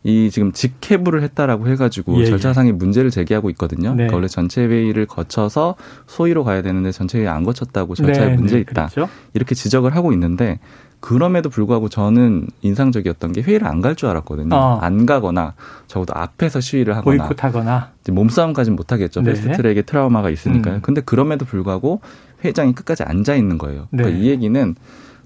이 0.04 0.30
지금 0.30 0.52
직회부를 0.52 1.23
했다라고 1.23 1.66
해가지고 1.66 2.16
예, 2.18 2.20
예. 2.20 2.26
절차상의 2.26 2.73
문제를 2.73 3.11
제기하고 3.11 3.50
있거든요. 3.50 3.90
네. 3.90 3.96
그러니까 3.96 4.16
원래 4.16 4.28
전체 4.28 4.64
회의를 4.64 5.06
거쳐서 5.06 5.75
소위로 6.06 6.44
가야 6.44 6.62
되는데 6.62 6.92
전체 6.92 7.18
회의 7.18 7.28
안 7.28 7.42
거쳤다고 7.42 7.96
절차에 7.96 8.28
네, 8.28 8.37
문제 8.37 8.54
네, 8.56 8.61
있다. 8.61 8.87
그렇죠. 8.88 9.11
이렇게 9.35 9.54
지적을 9.56 9.96
하고 9.96 10.12
있는데 10.12 10.61
그럼에도 11.00 11.50
불구하고 11.50 11.88
저는 11.88 12.48
인상적이었던 12.62 13.32
게 13.32 13.42
회의를 13.42 13.66
안 13.66 13.80
갈 13.80 13.94
줄 13.94 14.08
알았거든요. 14.08 14.54
어. 14.54 14.78
안 14.82 15.06
가거나 15.06 15.54
적어도 15.86 16.12
앞에서 16.16 16.60
시위를 16.60 16.96
하거나 16.96 17.24
보이콧하거나 17.24 17.90
몸싸움까지는 18.10 18.74
못 18.76 18.90
하겠죠. 18.92 19.20
네. 19.22 19.30
패스트트랙에 19.32 19.82
트라우마가 19.82 20.30
있으니까요. 20.30 20.76
음. 20.76 20.80
근데 20.82 21.00
그럼에도 21.02 21.44
불구하고 21.44 22.00
회장이 22.44 22.74
끝까지 22.74 23.02
앉아 23.04 23.34
있는 23.36 23.58
거예요. 23.58 23.88
그러니까 23.90 24.16
네. 24.18 24.22
이 24.24 24.28
얘기는 24.30 24.74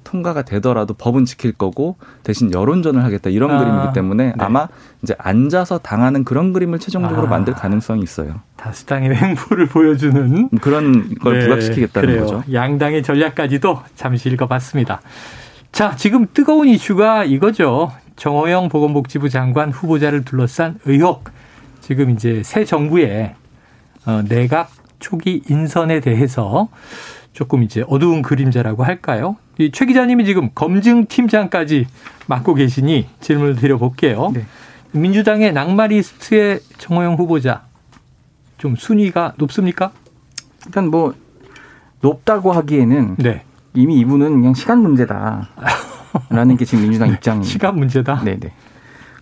통과가 0.02 0.42
되더라도 0.42 0.94
법은 0.94 1.24
지킬 1.26 1.52
거고 1.52 1.96
대신 2.22 2.52
여론전을 2.52 3.04
하겠다 3.04 3.28
이런 3.30 3.50
아, 3.50 3.58
그림이기 3.58 3.92
때문에 3.92 4.24
네. 4.28 4.34
아마 4.38 4.66
이제 5.02 5.14
앉아서 5.18 5.78
당하는 5.78 6.24
그런 6.24 6.52
그림을 6.54 6.78
최종적으로 6.78 7.26
아, 7.26 7.30
만들 7.30 7.52
가능성이 7.54 8.02
있어요. 8.02 8.40
다수당의 8.56 9.14
횡포를 9.14 9.66
보여주는 9.66 10.48
그런 10.60 11.14
걸 11.16 11.38
네, 11.40 11.44
부각시키겠다는 11.46 12.08
그래요. 12.08 12.24
거죠. 12.26 12.42
양당의 12.52 13.02
전략까지도 13.02 13.80
잠시 13.94 14.30
읽어봤습니다. 14.30 15.00
자, 15.72 15.94
지금 15.96 16.26
뜨거운 16.32 16.68
이슈가 16.68 17.24
이거죠. 17.24 17.92
정호영 18.16 18.68
보건복지부 18.68 19.28
장관 19.30 19.70
후보자를 19.70 20.24
둘러싼 20.24 20.78
의혹. 20.84 21.24
지금 21.80 22.10
이제 22.10 22.42
새 22.44 22.64
정부의 22.64 23.34
어, 24.06 24.22
내각 24.28 24.70
초기 24.98 25.42
인선에 25.48 26.00
대해서 26.00 26.68
조금 27.32 27.62
이제 27.62 27.84
어두운 27.88 28.22
그림자라고 28.22 28.84
할까요? 28.84 29.36
이 29.58 29.70
최 29.70 29.86
기자님이 29.86 30.24
지금 30.24 30.50
검증팀장까지 30.54 31.86
맡고 32.26 32.54
계시니 32.54 33.08
질문을 33.20 33.56
드려볼게요. 33.56 34.32
네. 34.34 34.44
민주당의 34.92 35.52
낙마리스트의 35.52 36.60
정호영 36.78 37.14
후보자 37.14 37.62
좀 38.58 38.74
순위가 38.76 39.34
높습니까? 39.36 39.92
일단 40.66 40.88
뭐 40.90 41.14
높다고 42.00 42.52
하기에는 42.52 43.16
네. 43.18 43.42
이미 43.74 43.98
이분은 44.00 44.32
그냥 44.32 44.54
시간 44.54 44.82
문제다. 44.82 45.48
라는 46.28 46.56
게 46.56 46.64
지금 46.64 46.84
민주당 46.84 47.08
입장입니다. 47.08 47.50
시간 47.50 47.76
문제다? 47.76 48.22
네네. 48.24 48.52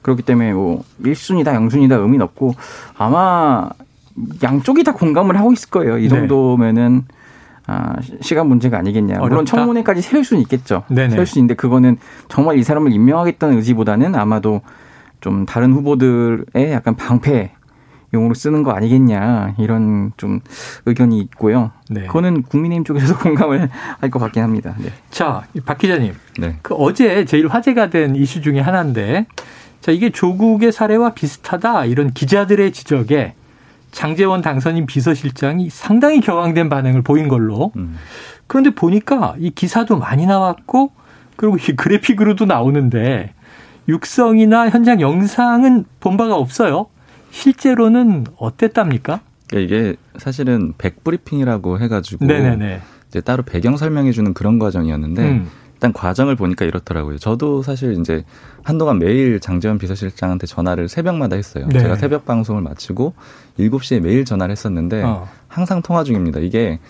그렇기 0.03 0.23
때문에 0.23 0.53
뭐 0.53 0.85
1순위다 1.03 1.47
0순위다 1.47 2.01
의미는 2.01 2.23
없고 2.23 2.55
아마 2.97 3.69
양쪽이 4.43 4.85
다 4.85 4.93
공감을 4.93 5.37
하고 5.39 5.53
있을 5.53 5.71
거예요. 5.71 5.99
이 5.99 6.03
네. 6.03 6.09
정도면은 6.09 7.05
네. 7.07 7.15
아, 7.67 7.97
시간 8.23 8.49
문제가 8.49 8.79
아니겠냐. 8.79 9.17
어렵다? 9.17 9.29
물론 9.29 9.45
청문회까지 9.45 10.01
세울 10.01 10.25
수는 10.25 10.41
있겠죠. 10.43 10.85
네네. 10.89 11.11
세울 11.11 11.27
수 11.27 11.39
있는데 11.39 11.55
그거는 11.55 11.99
정말 12.29 12.59
이 12.59 12.63
사람을 12.63 12.93
임명하겠다는 12.93 13.57
의지보다는 13.57 14.15
아마도 14.15 14.63
좀 15.21 15.45
다른 15.45 15.75
후보들의 15.75 16.73
약간 16.73 16.97
방패 16.97 17.53
용으로 18.15 18.35
쓰는 18.35 18.63
거 18.63 18.71
아니겠냐 18.73 19.55
이런 19.59 20.13
좀 20.17 20.41
의견이 20.87 21.19
있고요. 21.21 21.73
네. 21.91 22.07
그거는 22.07 22.43
국민의힘 22.43 22.85
쪽에서도 22.85 23.19
공감을 23.21 23.69
할 24.01 24.11
것 24.11 24.19
같긴 24.19 24.43
합니다. 24.43 24.75
네. 24.79 24.91
자, 25.11 25.43
박 25.67 25.79
기자님. 25.79 26.15
네. 26.39 26.57
그 26.63 26.75
어제 26.75 27.25
제일 27.27 27.49
화제가 27.49 27.91
된 27.91 28.17
이슈 28.17 28.41
중에 28.41 28.61
하나인데, 28.61 29.27
자 29.81 29.93
이게 29.93 30.11
조국의 30.11 30.73
사례와 30.73 31.13
비슷하다 31.15 31.85
이런 31.85 32.13
기자들의 32.13 32.73
지적에 32.73 33.35
장재원 33.91 34.43
당선인 34.43 34.87
비서실장이 34.87 35.71
상당히 35.71 36.21
경황된 36.21 36.69
반응을 36.69 37.03
보인 37.03 37.29
걸로. 37.29 37.73
음. 37.77 37.97
그런데 38.47 38.71
보니까 38.71 39.35
이 39.39 39.51
기사도 39.51 39.99
많이 39.99 40.27
나왔고 40.27 40.93
그리고 41.37 41.57
이 41.57 41.77
그래픽으로도 41.77 42.47
나오는데 42.47 43.35
육성이나 43.89 44.69
현장 44.71 45.01
영상은 45.01 45.85
본 46.01 46.17
바가 46.17 46.35
없어요. 46.37 46.87
실제로는 47.43 48.27
어땠답니까? 48.37 49.21
이게 49.55 49.95
사실은 50.19 50.75
백브리핑이라고 50.77 51.79
해가지고 51.79 52.27
네네네. 52.27 52.81
이제 53.09 53.21
따로 53.21 53.43
배경 53.45 53.77
설명해주는 53.77 54.35
그런 54.35 54.59
과정이었는데 54.59 55.23
음. 55.23 55.49
일단 55.75 55.93
과정을 55.93 56.35
보니까 56.35 56.65
이렇더라고요. 56.65 57.19
저도 57.19 57.63
사실 57.63 57.99
이제 58.01 58.25
한동안 58.65 58.99
매일 58.99 59.39
장재원 59.39 59.79
비서실장한테 59.79 60.47
전화를 60.49 60.89
새벽마다 60.89 61.37
했어요. 61.37 61.69
네. 61.71 61.79
제가 61.79 61.95
새벽 61.95 62.27
방송을 62.27 62.61
마치고 62.63 63.15
7시에 63.59 64.01
매일 64.01 64.25
전화를 64.25 64.51
했었는데 64.53 65.03
어. 65.05 65.29
항상 65.47 65.81
통화 65.81 66.03
중입니다. 66.03 66.41
이게 66.41 66.81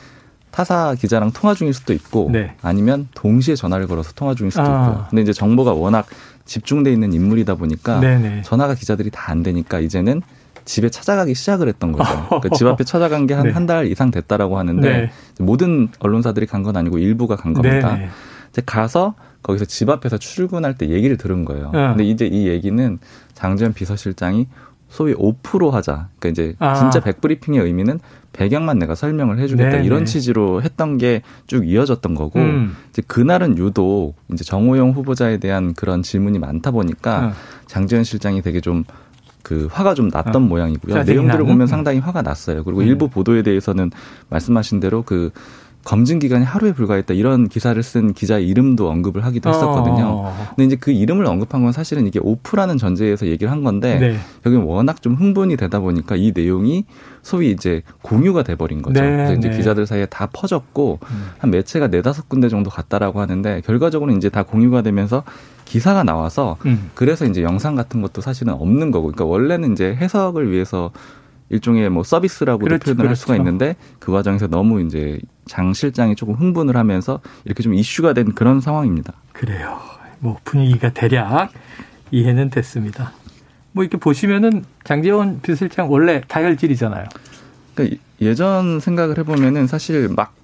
타사 0.50 0.94
기자랑 0.98 1.32
통화 1.32 1.52
중일 1.54 1.74
수도 1.74 1.92
있고 1.92 2.30
네. 2.32 2.54
아니면 2.62 3.08
동시에 3.14 3.54
전화를 3.54 3.86
걸어서 3.86 4.12
통화 4.14 4.34
중일 4.34 4.50
수도 4.50 4.64
아. 4.64 4.88
있고. 4.92 5.04
근데 5.10 5.22
이제 5.22 5.34
정보가 5.34 5.74
워낙 5.74 6.06
집중돼 6.46 6.90
있는 6.90 7.12
인물이다 7.12 7.54
보니까 7.56 8.00
네네. 8.00 8.42
전화가 8.42 8.74
기자들이 8.74 9.10
다 9.10 9.28
안 9.30 9.42
되니까 9.42 9.78
이제는 9.78 10.22
집에 10.68 10.90
찾아가기 10.90 11.34
시작을 11.34 11.66
했던 11.68 11.92
거죠. 11.92 12.10
그러니까 12.28 12.50
집 12.56 12.66
앞에 12.66 12.84
찾아간 12.84 13.26
게 13.26 13.34
한 13.34 13.50
한달 13.52 13.84
네. 13.87 13.90
이상 13.90 14.10
됐다라고 14.10 14.58
하는데 14.58 14.88
네. 14.88 15.10
모든 15.40 15.88
언론사들이 15.98 16.46
간 16.46 16.62
건 16.62 16.76
아니고 16.76 16.98
일부가 16.98 17.37
간 17.37 17.54
겁니다. 17.54 17.96
네. 17.96 18.08
이제 18.50 18.62
가서 18.66 19.14
거기서 19.42 19.64
집 19.64 19.88
앞에서 19.88 20.18
출근할 20.18 20.76
때 20.76 20.88
얘기를 20.90 21.16
들은 21.16 21.44
거예요. 21.44 21.68
어. 21.68 21.72
근데 21.72 22.04
이제 22.04 22.26
이 22.26 22.48
얘기는 22.48 22.98
장재현 23.34 23.72
비서실장이 23.72 24.46
소위 24.88 25.14
5% 25.14 25.70
하자. 25.70 26.08
그러니까 26.18 26.28
이제 26.28 26.54
아. 26.58 26.75
진짜 26.75 27.00
백브리핑의 27.00 27.60
의미는 27.60 28.00
배경만 28.32 28.78
내가 28.78 28.94
설명을 28.94 29.38
해주겠다 29.38 29.70
네네. 29.70 29.84
이런 29.84 30.04
취지로 30.04 30.62
했던 30.62 30.98
게 30.98 31.22
쭉 31.46 31.66
이어졌던 31.68 32.14
거고 32.14 32.38
음. 32.40 32.76
이제 32.90 33.02
그날은 33.06 33.56
유독 33.58 34.14
이제 34.32 34.44
정호영 34.44 34.90
후보자에 34.92 35.38
대한 35.38 35.72
그런 35.75 36.02
질문이 36.02 36.38
많다 36.38 36.70
보니까 36.72 37.26
어. 37.28 37.32
장재현 37.66 38.04
실장이 38.04 38.42
되게 38.42 38.60
좀 38.60 38.84
그 39.48 39.66
화가 39.72 39.94
좀 39.94 40.08
났던 40.12 40.36
어. 40.36 40.40
모양이고요. 40.40 41.04
내용들을 41.04 41.46
보면 41.46 41.66
상당히 41.66 42.00
화가 42.00 42.20
났어요. 42.20 42.64
그리고 42.64 42.82
음. 42.82 42.86
일부 42.86 43.08
보도에 43.08 43.42
대해서는 43.42 43.90
말씀하신 44.28 44.78
대로 44.78 45.00
그 45.00 45.30
검증 45.84 46.18
기간이 46.18 46.44
하루에 46.44 46.74
불과했다 46.74 47.14
이런 47.14 47.48
기사를 47.48 47.82
쓴 47.82 48.12
기자의 48.12 48.46
이름도 48.46 48.90
언급을 48.90 49.24
하기도 49.24 49.48
했었거든요. 49.48 50.04
어. 50.06 50.48
근데 50.50 50.64
이제 50.66 50.76
그 50.76 50.90
이름을 50.90 51.24
언급한 51.24 51.62
건 51.62 51.72
사실은 51.72 52.06
이게 52.06 52.20
오프라는 52.22 52.76
전제에서 52.76 53.26
얘기를 53.26 53.50
한 53.50 53.64
건데 53.64 53.98
네. 53.98 54.18
여기는 54.44 54.66
워낙 54.66 55.00
좀 55.00 55.14
흥분이 55.14 55.56
되다 55.56 55.80
보니까 55.80 56.16
이 56.16 56.32
내용이 56.34 56.84
소위 57.28 57.50
이제 57.50 57.82
공유가 58.00 58.42
돼버린 58.42 58.80
거죠. 58.80 59.02
네. 59.02 59.11
그래서 59.11 59.35
이제 59.35 59.50
네. 59.50 59.56
기자들 59.58 59.87
사이에 59.87 60.06
다 60.06 60.28
퍼졌고 60.32 60.99
음. 61.02 61.30
한 61.37 61.50
매체가 61.50 61.88
네다섯 61.88 62.26
군데 62.26 62.49
정도 62.49 62.70
갔다라고 62.70 63.20
하는데 63.20 63.61
결과적으로 63.66 64.12
이제 64.12 64.30
다 64.30 64.44
공유가 64.44 64.80
되면서 64.80 65.25
기사가 65.66 66.04
나와서 66.04 66.56
음. 66.64 66.90
그래서 66.94 67.26
이제 67.26 67.42
영상 67.42 67.75
같은 67.75 68.00
것도 68.00 68.23
사실은 68.23 68.54
없는 68.54 68.90
거고 68.90 69.08
그러니까 69.08 69.26
원래는 69.26 69.73
이제 69.73 69.94
해석을 69.94 70.50
위해서 70.50 70.90
일종의 71.50 71.90
뭐 71.90 72.02
서비스라고도 72.02 72.64
그렇죠, 72.64 72.85
표현을 72.85 72.97
그렇죠. 72.97 73.08
할 73.11 73.16
수가 73.16 73.35
그렇죠. 73.35 73.42
있는데 73.42 73.76
그 73.99 74.11
과정에서 74.11 74.47
너무 74.47 74.80
이제 74.80 75.18
장 75.47 75.75
실장이 75.75 76.16
조금 76.16 76.35
흥분을 76.35 76.78
하면서 76.78 77.20
이렇게 77.44 77.62
좀 77.62 77.75
이슈가 77.75 78.14
된 78.14 78.32
그런 78.32 78.62
상황입니다. 78.62 79.12
그래요. 79.32 79.78
뭐 80.20 80.38
분위기가 80.44 80.90
대략 80.94 81.50
이해는 82.11 82.49
됐습니다. 82.49 83.12
뭐 83.72 83.84
이렇게 83.84 83.98
보시면은 83.98 84.64
장재원 84.84 85.40
비서실장 85.40 85.90
원래 85.90 86.22
다혈질이잖아요. 86.28 87.06
그러니까 87.75 87.96
예전 88.20 88.80
생각을 88.80 89.18
해보면은 89.18 89.66
사실 89.66 90.08
막 90.08 90.34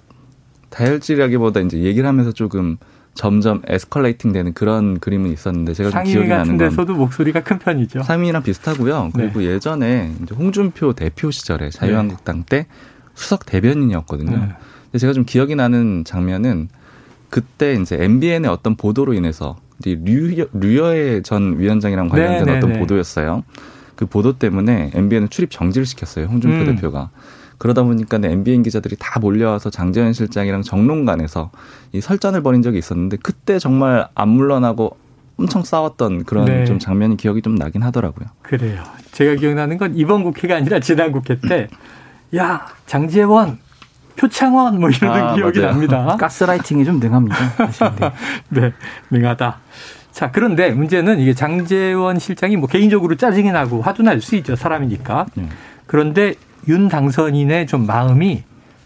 다혈질이라기보다 0.69 1.61
이제 1.61 1.79
얘기를 1.79 2.07
하면서 2.07 2.31
조금 2.31 2.77
점점 3.13 3.61
에스컬레이팅 3.67 4.33
되는 4.33 4.53
그런 4.53 4.99
그림은 4.99 5.31
있었는데 5.31 5.73
제가 5.73 5.89
좀 5.89 6.03
기억이 6.03 6.27
나는 6.27 6.57
건 6.57 6.69
데서도 6.69 6.95
목소리가 6.95 7.43
큰 7.43 7.59
편이죠. 7.59 8.03
상임위랑 8.03 8.43
비슷하고요. 8.43 9.11
그리고 9.13 9.39
네. 9.39 9.47
예전에 9.47 10.13
이제 10.21 10.35
홍준표 10.35 10.93
대표 10.93 11.31
시절에 11.31 11.69
자유한국당 11.69 12.39
네. 12.39 12.45
때 12.45 12.67
수석 13.13 13.45
대변인이었거든요. 13.45 14.31
네. 14.31 14.49
근데 14.85 14.97
제가 14.97 15.13
좀 15.13 15.23
기억이 15.23 15.55
나는 15.55 16.03
장면은 16.05 16.67
그때 17.29 17.73
이제 17.73 17.97
MBN의 17.99 18.49
어떤 18.51 18.75
보도로 18.75 19.13
인해서 19.13 19.55
류여, 19.83 20.47
류여의 20.53 21.23
전 21.23 21.59
위원장이랑 21.59 22.09
관련된 22.09 22.45
네, 22.45 22.57
어떤 22.57 22.69
네, 22.69 22.73
네. 22.75 22.79
보도였어요. 22.79 23.43
그 23.95 24.05
보도 24.05 24.37
때문에 24.37 24.91
MBN을 24.93 25.29
출입 25.29 25.51
정지를 25.51 25.85
시켰어요. 25.85 26.25
홍준표 26.25 26.69
음. 26.69 26.75
대표가. 26.75 27.09
그러다 27.57 27.83
보니까 27.83 28.19
MBN 28.21 28.63
기자들이 28.63 28.97
다 28.99 29.19
몰려와서 29.19 29.69
장재현 29.69 30.13
실장이랑 30.13 30.61
정론관에서 30.61 31.51
이 31.93 32.01
설전을 32.01 32.43
벌인 32.43 32.61
적이 32.61 32.79
있었는데 32.79 33.17
그때 33.21 33.59
정말 33.59 34.07
안 34.13 34.29
물러나고 34.29 34.97
엄청 35.37 35.63
싸웠던 35.63 36.23
그런 36.25 36.45
네. 36.45 36.65
좀 36.65 36.79
장면이 36.79 37.17
기억이 37.17 37.41
좀 37.41 37.55
나긴 37.55 37.83
하더라고요. 37.83 38.27
그래요. 38.41 38.83
제가 39.11 39.35
기억나는 39.35 39.77
건 39.77 39.93
이번 39.95 40.23
국회가 40.23 40.55
아니라 40.55 40.79
지난 40.79 41.11
국회 41.11 41.39
때, 41.39 41.67
야, 42.35 42.65
장재원, 42.85 43.59
표창원, 44.17 44.79
뭐 44.79 44.89
이런 44.89 45.11
아, 45.11 45.35
기억이 45.35 45.59
맞아요. 45.59 45.71
납니다. 45.71 46.15
가스라이팅이 46.19 46.85
좀 46.85 46.99
능합니다. 46.99 47.37
네. 47.99 48.11
네, 48.61 48.73
능하다. 49.11 49.59
자, 50.11 50.31
그런데 50.31 50.71
문제는 50.71 51.19
이게 51.19 51.33
장재원 51.33 52.19
실장이 52.19 52.55
뭐 52.55 52.67
개인적으로 52.69 53.15
짜증이 53.15 53.51
나고 53.51 53.81
화도 53.81 54.03
날 54.03 54.21
수 54.21 54.35
있죠. 54.37 54.55
사람이니까. 54.55 55.25
네. 55.35 55.49
그런데 55.87 56.35
윤 56.67 56.87
당선인의 56.87 57.67
좀 57.67 57.85
마음이 57.85 58.43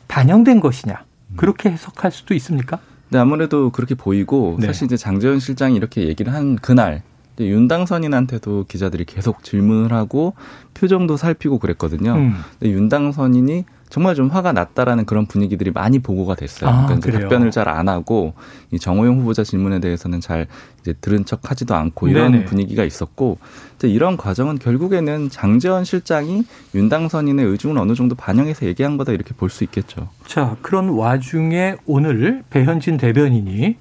반영된 0.08 0.60
것이냐 0.60 1.04
그렇게 1.38 1.70
해석할 1.70 2.12
수도 2.12 2.34
있습니까? 2.34 2.80
네, 3.10 3.20
아무래도 3.20 3.70
그렇게 3.70 3.94
보이고 3.96 4.58
네. 4.60 4.66
사실 4.68 4.86
이제 4.86 4.98
장재현 4.98 5.40
실장이 5.40 5.76
이렇게 5.76 6.08
얘기를 6.08 6.34
한 6.34 6.56
그날 6.56 7.04
윤 7.40 7.68
당선인한테도 7.70 8.66
기자들이 8.68 9.06
계속 9.06 9.44
질문을 9.44 9.94
하고 9.94 10.34
표정도 10.74 11.16
살피고 11.16 11.60
그랬거든요. 11.60 12.16
음. 12.16 12.36
근데 12.60 12.74
윤 12.74 12.90
당선인이 12.90 13.64
정말 13.90 14.14
좀 14.14 14.30
화가 14.30 14.54
났다라는 14.54 15.06
그런 15.06 15.26
분위기들이 15.26 15.72
많이 15.72 15.98
보고가 16.00 16.36
됐어요. 16.36 16.70
아, 16.70 16.86
그러니까 16.86 17.10
이제 17.10 17.20
답변을 17.20 17.50
잘 17.52 17.68
안 17.70 17.90
하고 17.90 18.34
이 18.72 18.78
정호영 18.80 19.20
후보자 19.22 19.44
질문에 19.44 19.80
대해서는 19.80 20.22
잘 20.22 20.46
이제 20.82 20.94
들은 21.02 21.26
척 21.26 21.50
하지도 21.50 21.74
않고 21.76 22.08
이런 22.08 22.32
네네. 22.34 22.46
분위기가 22.46 22.84
있었고 22.84 23.38
이런 23.84 24.16
과정은 24.18 24.60
결국에는 24.60 25.30
장재원 25.30 25.84
실장이 25.86 26.44
윤당선인의 26.76 27.46
의중을 27.46 27.78
어느 27.80 27.96
정도 27.96 28.16
반영해서 28.16 28.66
얘기한 28.68 28.98
거다 28.98 29.12
이렇게 29.12 29.34
볼 29.34 29.50
수 29.50 29.64
있겠죠. 29.64 30.10
자 30.28 30.56
그런 30.62 30.90
와중에 30.90 31.76
오늘 31.86 32.44
배현진 32.52 32.98
대변인이 32.98 33.76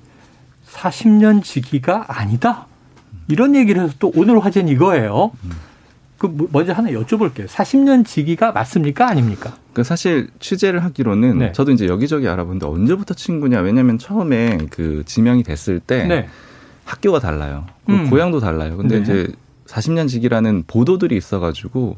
40년 0.70 1.42
지기가 1.42 2.04
아니다 2.08 2.66
이런 3.28 3.54
얘기를 3.54 3.82
해서 3.82 3.94
또 3.98 4.10
오늘 4.16 4.42
화제는 4.42 4.72
이거예요. 4.72 5.32
음. 5.44 5.50
그 6.18 6.26
뭐, 6.26 6.48
먼저 6.50 6.72
하나 6.72 6.90
여쭤볼게요. 6.90 7.46
40년 7.46 8.04
지기가 8.06 8.52
맞습니까? 8.52 9.08
아닙니까? 9.08 9.54
그 9.78 9.84
사실 9.84 10.26
취재를 10.40 10.82
하기로는 10.82 11.38
네. 11.38 11.52
저도 11.52 11.70
이제 11.70 11.86
여기저기 11.86 12.26
알아보는데 12.26 12.66
언제부터 12.66 13.14
친구냐? 13.14 13.60
왜냐하면 13.60 13.96
처음에 13.96 14.58
그 14.70 15.04
지명이 15.06 15.44
됐을 15.44 15.78
때 15.78 16.04
네. 16.04 16.28
학교가 16.84 17.20
달라요. 17.20 17.64
음. 17.88 18.10
고향도 18.10 18.40
달라요. 18.40 18.76
근데 18.76 18.96
네. 18.96 19.02
이제 19.02 19.28
40년 19.66 20.08
지기라는 20.08 20.64
보도들이 20.66 21.16
있어가지고 21.16 21.96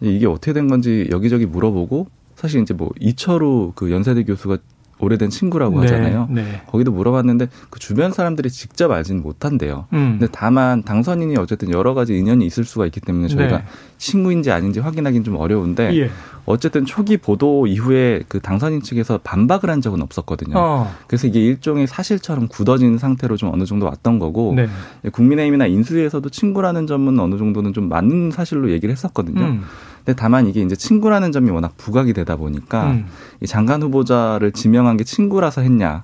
이게 0.00 0.26
어떻게 0.26 0.52
된 0.52 0.66
건지 0.66 1.06
여기저기 1.12 1.46
물어보고 1.46 2.08
사실 2.34 2.60
이제 2.60 2.74
뭐 2.74 2.90
이철우 2.98 3.74
그 3.76 3.92
연세대 3.92 4.24
교수가 4.24 4.58
오래된 4.98 5.30
친구라고 5.30 5.80
네, 5.80 5.86
하잖아요. 5.86 6.28
네. 6.30 6.62
거기도 6.66 6.92
물어봤는데 6.92 7.48
그 7.70 7.78
주변 7.80 8.12
사람들이 8.12 8.50
직접 8.50 8.90
알지는 8.90 9.22
못한대요. 9.22 9.86
음. 9.92 10.16
근데 10.18 10.28
다만 10.32 10.82
당선인이 10.82 11.36
어쨌든 11.38 11.72
여러 11.72 11.92
가지 11.94 12.16
인연이 12.16 12.46
있을 12.46 12.64
수가 12.64 12.86
있기 12.86 13.00
때문에 13.00 13.28
저희가 13.28 13.58
네. 13.58 13.64
친구인지 13.98 14.50
아닌지 14.50 14.80
확인하기는 14.80 15.24
좀 15.24 15.36
어려운데 15.36 15.94
예. 15.96 16.10
어쨌든 16.44 16.84
초기 16.84 17.16
보도 17.16 17.66
이후에 17.66 18.22
그 18.28 18.40
당선인 18.40 18.82
측에서 18.82 19.18
반박을 19.22 19.70
한 19.70 19.80
적은 19.80 20.02
없었거든요. 20.02 20.56
어. 20.56 20.92
그래서 21.06 21.26
이게 21.26 21.40
일종의 21.40 21.86
사실처럼 21.86 22.48
굳어진 22.48 22.98
상태로 22.98 23.36
좀 23.36 23.52
어느 23.52 23.64
정도 23.64 23.86
왔던 23.86 24.18
거고 24.18 24.54
네. 24.56 24.68
국민의힘이나 25.12 25.66
인수위에서도 25.66 26.28
친구라는 26.28 26.86
점은 26.86 27.18
어느 27.20 27.36
정도는 27.36 27.72
좀 27.72 27.88
맞는 27.88 28.32
사실로 28.32 28.70
얘기를 28.70 28.92
했었거든요. 28.92 29.40
음. 29.40 29.62
근데 30.04 30.14
다만 30.16 30.48
이게 30.48 30.62
이제 30.62 30.74
친구라는 30.74 31.30
점이 31.30 31.50
워낙 31.50 31.76
부각이 31.76 32.12
되다 32.12 32.36
보니까 32.36 32.90
음. 32.90 33.06
이 33.40 33.46
장관 33.46 33.82
후보자를 33.82 34.50
지명한 34.50 34.96
게 34.96 35.04
친구라서 35.04 35.60
했냐. 35.60 36.02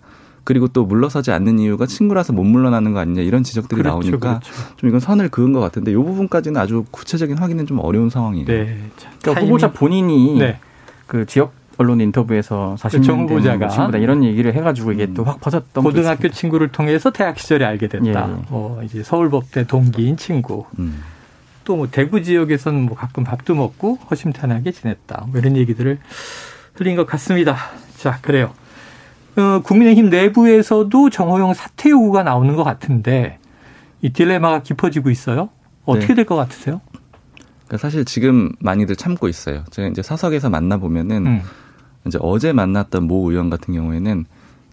그리고 0.49 0.67
또 0.67 0.87
물러서지 0.87 1.31
않는 1.31 1.59
이유가 1.59 1.85
친구라서 1.85 2.33
못 2.33 2.43
물러나는 2.43 2.95
거 2.95 3.01
아니냐 3.01 3.21
이런 3.21 3.43
지적들이 3.43 3.83
그렇죠, 3.83 3.93
나오니까 3.93 4.39
그렇죠. 4.39 4.77
좀 4.79 4.89
이건 4.89 4.99
선을 4.99 5.29
그은 5.29 5.53
것 5.53 5.61
같은데 5.61 5.91
이 5.91 5.95
부분까지는 5.95 6.59
아주 6.59 6.87
구체적인 6.91 7.37
확인은 7.37 7.67
좀 7.67 7.81
어려운 7.81 8.09
상황이에요. 8.09 8.47
네. 8.47 8.79
그러니까 9.21 9.45
후보자 9.45 9.73
본인이 9.73 10.39
네. 10.39 10.59
그 11.07 11.27
지역 11.27 11.53
언론 11.77 12.01
인터뷰에서 12.01 12.77
40년 12.79 13.27
그 13.29 13.35
후보자가 13.35 13.69
친구다 13.69 13.99
이런 13.99 14.25
얘기를 14.25 14.55
해가지고 14.55 14.93
이게 14.93 15.05
음. 15.05 15.13
또확 15.13 15.39
퍼졌던 15.43 15.85
고등학교 15.85 16.31
친구를 16.31 16.69
통해서 16.69 17.11
대학 17.11 17.39
시절에 17.39 17.67
알게 17.67 17.89
됐다. 17.89 18.07
예. 18.07 18.09
예. 18.11 18.43
어, 18.49 18.81
이제 18.85 19.03
서울법대 19.03 19.67
동기인 19.67 20.17
친구. 20.17 20.65
음. 20.79 21.03
또뭐 21.65 21.89
대구 21.91 22.23
지역에서는 22.23 22.87
뭐 22.87 22.97
가끔 22.97 23.23
밥도 23.23 23.55
먹고 23.55 23.99
허심탄회하게 24.11 24.73
지냈다. 24.73 25.27
뭐 25.29 25.39
이런 25.39 25.59
얘기들을 25.59 25.99
흘린 26.73 26.97
것 26.97 27.07
같습니다. 27.07 27.55
자, 27.99 28.19
그래요. 28.23 28.55
어, 29.39 29.61
국민의힘 29.63 30.11
내부에서도 30.11 31.11
정호영 31.11 31.55
사퇴 31.55 31.91
요구가 31.91 32.25
나오는 32.25 32.57
것 32.57 32.65
같은데 32.65 33.39
이 34.03 34.11
딜레마가 34.11 34.63
깊어지고 34.63 35.11
있어요. 35.11 35.49
어떻게 35.85 36.09
네. 36.09 36.15
될것 36.17 36.37
같으세요? 36.37 36.81
그러니까 37.67 37.79
사실 37.79 38.05
지금 38.05 38.51
많이들 38.59 38.97
참고 38.97 39.29
있어요. 39.29 39.63
제가 39.71 39.89
이제 39.89 40.03
사석에서 40.03 40.51
만나 40.51 40.77
보면은 40.77 41.27
음. 41.27 41.43
이제 42.07 42.19
어제 42.21 42.53
만났던 42.53 43.05
모 43.05 43.31
의원 43.31 43.49
같은 43.49 43.75
경우에는 43.75 44.25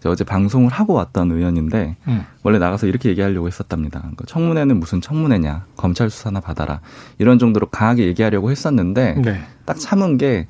어제 0.06 0.24
방송을 0.24 0.70
하고 0.70 0.94
왔던 0.94 1.32
의원인데 1.32 1.96
음. 2.08 2.24
원래 2.44 2.60
나가서 2.60 2.86
이렇게 2.88 3.10
얘기하려고 3.10 3.48
했었답니다. 3.48 4.00
그러니까 4.00 4.26
청문회는 4.28 4.80
무슨 4.80 5.02
청문회냐, 5.02 5.66
검찰 5.76 6.10
수사나 6.10 6.40
받아라 6.40 6.82
이런 7.18 7.40
정도로 7.40 7.68
강하게 7.68 8.06
얘기하려고 8.06 8.52
했었는데 8.52 9.16
네. 9.24 9.42
딱 9.66 9.80
참은 9.80 10.18
게 10.18 10.46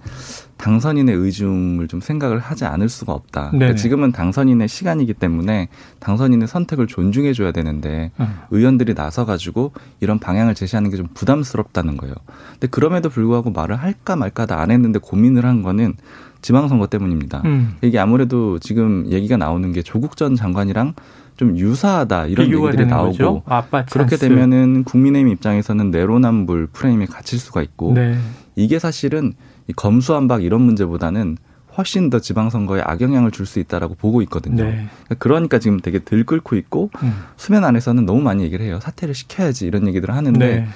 당선인의 0.58 1.14
의중을 1.16 1.88
좀 1.88 2.00
생각을 2.02 2.40
하지 2.40 2.66
않을 2.66 2.90
수가 2.90 3.14
없다. 3.14 3.52
그러니까 3.52 3.76
지금은 3.76 4.12
당선인의 4.12 4.68
시간이기 4.68 5.14
때문에 5.14 5.68
당선인의 6.00 6.48
선택을 6.48 6.88
존중해 6.88 7.34
줘야 7.34 7.52
되는데 7.52 8.12
음. 8.20 8.26
의원들이 8.52 8.96
나서 8.96 9.26
가지고 9.26 9.74
이런 10.00 10.18
방향을 10.20 10.56
제시하는 10.56 10.90
게 10.90 10.96
좀 10.96 11.08
부담스럽다는 11.14 11.98
거예요. 11.98 12.16
근데 12.54 12.68
그럼에도 12.68 13.10
불구하고 13.10 13.52
말을 13.52 13.76
할까 13.76 14.16
말까 14.16 14.46
다안 14.46 14.72
했는데 14.72 14.98
고민을 15.00 15.46
한 15.46 15.62
거는 15.62 15.96
지방선거 16.42 16.88
때문입니다. 16.88 17.42
음. 17.44 17.76
이게 17.82 18.00
아무래도 18.00 18.58
지금 18.60 19.06
얘기가 19.12 19.36
나오는 19.36 19.72
게 19.74 19.82
조국 19.82 20.16
전 20.16 20.36
장관이랑 20.36 20.94
좀 21.36 21.58
유사하다 21.58 22.28
이런 22.28 22.48
얘기들이 22.48 22.86
나오고 22.86 23.44
그렇게 23.92 24.16
되면은 24.16 24.86
국민의힘 24.86 25.34
입장에서는 25.34 25.92
내로남불 25.92 26.68
프레임에 26.72 27.08
갇힐 27.08 27.40
수가 27.40 27.62
있고 27.62 27.94
네. 27.94 28.18
이게 28.56 28.80
사실은 28.80 29.34
이 29.68 29.74
검수한박 29.74 30.44
이런 30.44 30.62
문제보다는 30.62 31.38
훨씬 31.78 32.10
더 32.10 32.20
지방선거에 32.20 32.82
악영향을 32.82 33.32
줄 33.32 33.46
수 33.46 33.60
있다라고 33.60 33.96
보고 33.96 34.22
있거든요. 34.24 34.64
네. 34.64 34.88
그러니까 35.20 35.60
지금 35.60 35.80
되게 35.80 36.00
들끓고 36.00 36.56
있고 36.56 36.90
음. 37.04 37.14
수면 37.36 37.64
안에서는 37.66 38.06
너무 38.06 38.22
많이 38.22 38.44
얘기를 38.44 38.66
해요. 38.66 38.80
사퇴를 38.82 39.14
시켜야지 39.14 39.68
이런 39.68 39.88
얘기들을 39.88 40.16
하는데 40.16 40.40
네. 40.40 40.68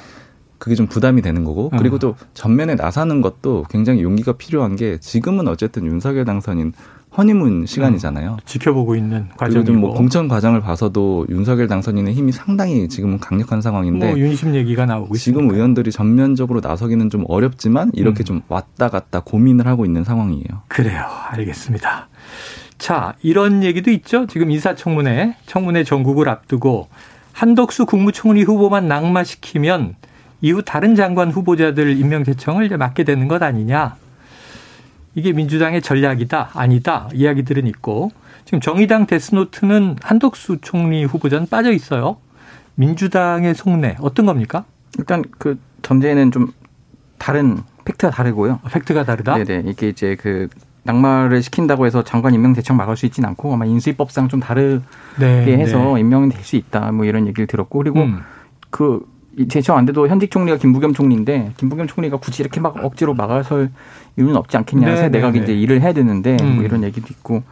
그게 0.57 0.75
좀 0.75 0.87
부담이 0.87 1.21
되는 1.21 1.45
거고 1.45 1.69
그리고 1.69 1.95
어. 1.95 1.99
또 1.99 2.15
전면에 2.33 2.75
나서는 2.75 3.21
것도 3.21 3.65
굉장히 3.69 4.03
용기가 4.03 4.33
필요한 4.33 4.75
게 4.75 4.99
지금은 4.99 5.47
어쨌든 5.47 5.85
윤석열 5.85 6.25
당선인 6.25 6.73
허니문 7.17 7.65
시간이잖아요. 7.65 8.33
음, 8.33 8.37
지켜보고 8.45 8.95
있는 8.95 9.27
과정이고. 9.35 9.73
뭐 9.73 9.93
공천 9.93 10.27
과정을 10.27 10.61
봐서도 10.61 11.25
윤석열 11.29 11.67
당선인의 11.67 12.13
힘이 12.13 12.31
상당히 12.31 12.87
지금은 12.87 13.19
강력한 13.19 13.61
상황인데. 13.61 14.09
뭐 14.09 14.19
윤심 14.19 14.55
얘기가 14.55 14.85
나오고 14.85 15.15
지금 15.17 15.41
있으니까. 15.41 15.55
의원들이 15.55 15.91
전면적으로 15.91 16.59
나서기는 16.61 17.09
좀 17.09 17.25
어렵지만 17.27 17.91
이렇게 17.93 18.23
음. 18.23 18.25
좀 18.25 18.41
왔다 18.47 18.89
갔다 18.89 19.21
고민을 19.21 19.65
하고 19.67 19.85
있는 19.85 20.03
상황이에요. 20.03 20.43
그래요. 20.67 21.03
알겠습니다. 21.29 22.07
자, 22.77 23.15
이런 23.21 23.63
얘기도 23.63 23.91
있죠. 23.91 24.25
지금 24.27 24.51
인사청문회, 24.51 25.35
청문회 25.47 25.83
전국을 25.83 26.29
앞두고 26.29 26.87
한덕수 27.33 27.85
국무총리 27.85 28.43
후보만 28.43 28.87
낙마시키면 28.87 29.95
이후 30.41 30.61
다른 30.63 30.95
장관 30.95 31.31
후보자들 31.31 31.97
임명 31.97 32.23
제청을 32.23 32.65
이제 32.65 32.77
맡게 32.77 33.03
되는 33.03 33.27
것 33.27 33.43
아니냐. 33.43 33.95
이게 35.15 35.33
민주당의 35.33 35.81
전략이다, 35.81 36.51
아니다 36.53 37.09
이야기들은 37.13 37.67
있고 37.67 38.11
지금 38.45 38.59
정의당 38.61 39.05
데스노트는 39.05 39.97
한덕수 40.01 40.59
총리 40.61 41.03
후보자는 41.05 41.47
빠져 41.47 41.71
있어요. 41.71 42.17
민주당의 42.75 43.55
속내 43.55 43.97
어떤 43.99 44.25
겁니까? 44.25 44.65
일단 44.97 45.23
그 45.37 45.59
전제는 45.81 46.31
좀 46.31 46.51
다른 47.17 47.57
팩트가 47.85 48.11
다르고요. 48.11 48.59
아, 48.63 48.69
팩트가 48.69 49.03
다르다. 49.03 49.43
네네 49.43 49.69
이게 49.69 49.89
이제 49.89 50.15
그 50.15 50.47
낙마를 50.83 51.43
시킨다고 51.43 51.85
해서 51.85 52.03
장관 52.03 52.33
임명 52.33 52.53
대청 52.53 52.77
막을 52.77 52.95
수 52.95 53.05
있지는 53.05 53.29
않고 53.29 53.53
아마 53.53 53.65
인수위법상 53.65 54.29
좀 54.29 54.39
다르게 54.39 54.81
네, 55.19 55.57
해서 55.57 55.93
네. 55.95 55.99
임명이 55.99 56.29
될 56.29 56.43
수 56.43 56.55
있다. 56.55 56.91
뭐 56.91 57.05
이런 57.05 57.27
얘기를 57.27 57.47
들었고 57.47 57.77
그리고 57.79 58.01
음. 58.01 58.21
그 58.69 59.05
제청 59.47 59.77
안 59.77 59.85
돼도 59.85 60.07
현직 60.07 60.31
총리가 60.31 60.57
김부겸 60.57 60.93
총리인데 60.93 61.53
김부겸 61.57 61.87
총리가 61.87 62.17
굳이 62.17 62.43
이렇게 62.43 62.59
막 62.59 62.83
억지로 62.83 63.13
막아설 63.13 63.69
이유는 64.17 64.35
없지 64.35 64.57
않겠냐 64.57 64.87
해서 64.87 65.03
네, 65.03 65.09
내가 65.09 65.31
네, 65.31 65.39
이제 65.39 65.53
네. 65.53 65.59
일을 65.59 65.81
해야 65.81 65.93
되는데 65.93 66.37
뭐 66.39 66.47
음. 66.47 66.55
뭐 66.55 66.65
이런 66.65 66.83
얘기도 66.83 67.07
있고 67.11 67.43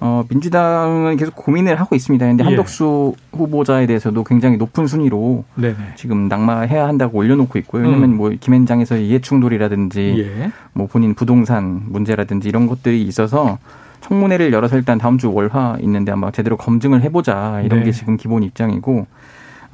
어 0.00 0.24
민주당은 0.28 1.16
계속 1.16 1.34
고민을 1.34 1.80
하고 1.80 1.94
있습니다. 1.96 2.26
근데 2.26 2.44
예. 2.44 2.48
한덕수 2.48 3.14
후보자에 3.32 3.86
대해서도 3.86 4.22
굉장히 4.24 4.56
높은 4.56 4.86
순위로 4.86 5.44
네네. 5.54 5.76
지금 5.96 6.28
낙마해야 6.28 6.86
한다고 6.86 7.18
올려놓고 7.18 7.58
있고요. 7.60 7.84
왜냐하면 7.84 8.10
음. 8.10 8.16
뭐 8.16 8.30
김앤장에서 8.38 8.98
이해 8.98 9.20
충돌이라든지 9.20 10.14
예. 10.18 10.52
뭐 10.72 10.86
본인 10.86 11.14
부동산 11.14 11.82
문제라든지 11.88 12.48
이런 12.48 12.66
것들이 12.66 13.02
있어서 13.02 13.58
청문회를 14.02 14.52
열어서 14.52 14.76
일단 14.76 14.98
다음 14.98 15.16
주 15.16 15.32
월화 15.32 15.78
있는데 15.80 16.12
아마 16.12 16.30
제대로 16.30 16.56
검증을 16.56 17.02
해보자 17.02 17.62
이런 17.64 17.80
네. 17.80 17.86
게 17.86 17.92
지금 17.92 18.16
기본 18.16 18.42
입장이고 18.42 19.06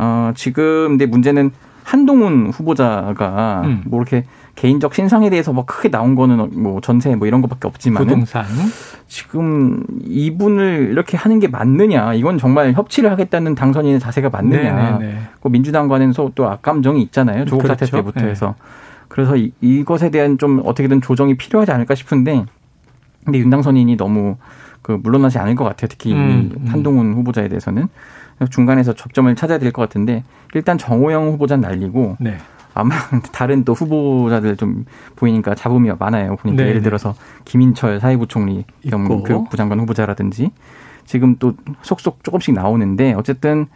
어, 0.00 0.32
지금 0.34 0.88
근데 0.88 1.04
문제는 1.04 1.50
한동훈 1.84 2.50
후보자가 2.50 3.62
음. 3.64 3.82
뭐 3.84 4.00
이렇게 4.00 4.24
개인적 4.54 4.94
신상에 4.94 5.28
대해서 5.28 5.52
뭐 5.52 5.64
크게 5.64 5.90
나온 5.90 6.14
거는 6.14 6.62
뭐 6.62 6.80
전세 6.80 7.14
뭐 7.14 7.26
이런 7.26 7.42
것밖에 7.42 7.68
없지만 7.68 8.04
부동산 8.04 8.44
지금 9.08 9.84
이분을 10.04 10.88
이렇게 10.90 11.16
하는 11.16 11.38
게 11.38 11.48
맞느냐 11.48 12.14
이건 12.14 12.38
정말 12.38 12.72
협치를 12.72 13.10
하겠다는 13.10 13.54
당선인의 13.54 14.00
자세가 14.00 14.30
맞느냐 14.30 14.98
네, 14.98 15.06
네, 15.06 15.12
네. 15.12 15.20
그 15.42 15.48
민주당과는 15.48 16.12
또 16.34 16.48
악감정이 16.48 17.02
있잖아요 17.02 17.44
조국 17.44 17.62
그렇죠. 17.64 17.86
사태 17.86 17.96
때부터 17.96 18.20
네. 18.20 18.30
해서 18.30 18.54
그래서 19.08 19.36
이, 19.36 19.52
이것에 19.60 20.10
대한 20.10 20.38
좀 20.38 20.62
어떻게든 20.64 21.00
조정이 21.00 21.36
필요하지 21.36 21.72
않을까 21.72 21.94
싶은데 21.94 22.44
근데 23.24 23.38
윤 23.38 23.50
당선인이 23.50 23.96
너무 23.96 24.36
그 24.82 24.92
물러나지 24.92 25.38
않을 25.38 25.54
것 25.54 25.64
같아요 25.64 25.88
특히 25.88 26.12
음, 26.12 26.52
음. 26.56 26.66
한동훈 26.68 27.14
후보자에 27.14 27.48
대해서는 27.48 27.88
중간에서 28.50 28.94
접점을 28.94 29.34
찾아야 29.36 29.58
될 29.58 29.72
것 29.72 29.82
같은데 29.82 30.24
일단 30.54 30.78
정호영 30.78 31.28
후보자는 31.32 31.60
날리고 31.62 32.16
네. 32.20 32.38
아마 32.72 32.94
다른 33.32 33.64
또 33.64 33.74
후보자들 33.74 34.56
좀 34.56 34.84
보이니까 35.16 35.54
잡음이 35.54 35.90
많아요. 35.98 36.36
보니까 36.36 36.62
네. 36.62 36.68
예를 36.70 36.80
네. 36.80 36.84
들어서 36.84 37.14
김인철 37.44 38.00
사회부총리 38.00 38.64
이런 38.82 39.06
교육부 39.24 39.56
장관 39.56 39.80
후보자라든지 39.80 40.50
지금 41.04 41.36
또 41.38 41.54
속속 41.82 42.22
조금씩 42.24 42.54
나오는데 42.54 43.12
어쨌든 43.14 43.66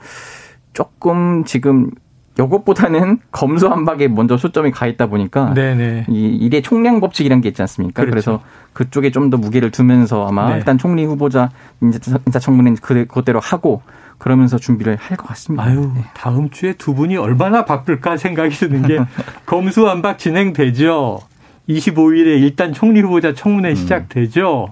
조금 0.73 1.45
지금 1.45 1.91
요것보다는 2.39 3.21
검수한박에 3.31 4.09
먼저 4.09 4.37
초점이 4.37 4.71
가 4.73 4.87
있다 4.87 5.07
보니까 5.07 5.55
네네. 5.55 5.77
네. 5.77 6.07
이 6.09 6.37
일의 6.37 6.63
총량 6.63 7.01
법칙이란 7.01 7.41
게 7.41 7.49
있지 7.49 7.63
않습니까? 7.63 8.03
그렇죠. 8.03 8.11
그래서 8.11 8.41
그쪽에 8.73 9.11
좀 9.11 9.31
더 9.31 9.37
무게를 9.37 9.71
두면서 9.71 10.27
아마 10.27 10.51
네. 10.51 10.57
일단 10.59 10.77
총리 10.79 11.05
후보자 11.05 11.51
인사청문회 11.81 12.75
그것대로 12.81 13.39
하고 13.41 13.83
그러면서 14.19 14.59
준비를 14.59 14.97
할 15.01 15.17
것 15.17 15.27
같습니다. 15.29 15.65
아유, 15.65 15.91
네. 15.95 16.05
다음 16.15 16.51
주에 16.51 16.73
두 16.75 16.95
분이 16.95 17.17
얼마나 17.17 17.65
바쁠까 17.65 18.17
생각이 18.17 18.55
드는 18.55 18.83
게 18.83 18.99
검수완박 19.47 20.19
진행되죠. 20.19 21.21
25일에 21.69 22.43
일단 22.43 22.73
총리 22.73 23.01
후보자 23.01 23.33
청문회 23.35 23.71
음. 23.71 23.75
시작되죠. 23.75 24.71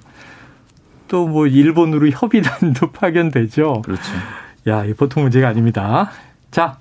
또 1.09 1.27
뭐 1.27 1.46
일본으로 1.46 2.09
협의단도 2.11 2.90
파견되죠. 2.92 3.83
그렇죠. 3.85 4.03
야, 4.66 4.85
이 4.85 4.94
보통 4.94 5.22
문제가 5.25 5.48
아닙니다. 5.48 6.11
자, 6.51 6.79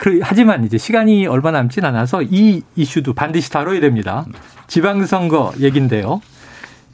그, 0.00 0.18
하지만 0.22 0.64
이제 0.64 0.78
시간이 0.78 1.26
얼마 1.26 1.50
남진 1.50 1.84
않아서 1.84 2.22
이 2.22 2.62
이슈도 2.74 3.12
반드시 3.12 3.50
다뤄야 3.50 3.80
됩니다. 3.80 4.24
지방선거 4.66 5.52
얘긴데요. 5.60 6.22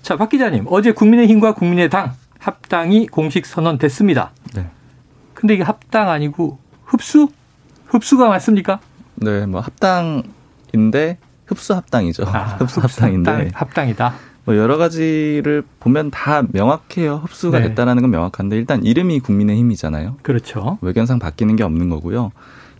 자, 0.03 0.17
박 0.17 0.29
기자님, 0.29 0.65
어제 0.69 0.91
국민의힘과 0.91 1.55
국민의당 1.55 2.15
합당이 2.41 3.07
공식 3.07 3.47
선언됐습니다. 3.47 4.33
네. 4.57 4.67
근데 5.35 5.55
이게 5.55 5.63
합당 5.63 6.11
아니고 6.11 6.59
흡수? 6.85 7.29
흡수가 7.87 8.29
맞습니까? 8.29 8.81
네, 9.15 9.47
뭐 9.47 9.61
합당인데 9.61 11.19
흡수 11.47 11.75
합당이죠. 11.75 12.25
아, 12.27 12.57
흡수 12.59 12.81
합당인데 12.81 13.31
합당, 13.31 13.51
합당이다. 13.55 14.15
뭐 14.47 14.57
여러 14.57 14.79
가지를 14.79 15.63
보면 15.79 16.11
다 16.11 16.43
명확해요. 16.51 17.23
흡수가 17.25 17.61
네. 17.61 17.69
됐다라는 17.69 18.03
건 18.03 18.11
명확한데 18.11 18.57
일단 18.57 18.83
이름이 18.83 19.21
국민의힘이잖아요. 19.21 20.17
그렇죠. 20.23 20.79
외견상 20.81 21.21
바뀌는 21.21 21.55
게 21.55 21.63
없는 21.63 21.89
거고요. 21.89 22.33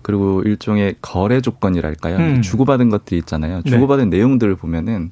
그리고 0.07 0.41
일종의 0.43 0.95
거래 1.03 1.41
조건이랄까요. 1.41 2.17
음. 2.17 2.41
주고받은 2.41 2.91
것들이 2.91 3.19
있잖아요. 3.19 3.63
네. 3.65 3.71
주고받은 3.71 4.09
네. 4.09 4.19
내용들을 4.19 4.55
보면은 4.55 5.11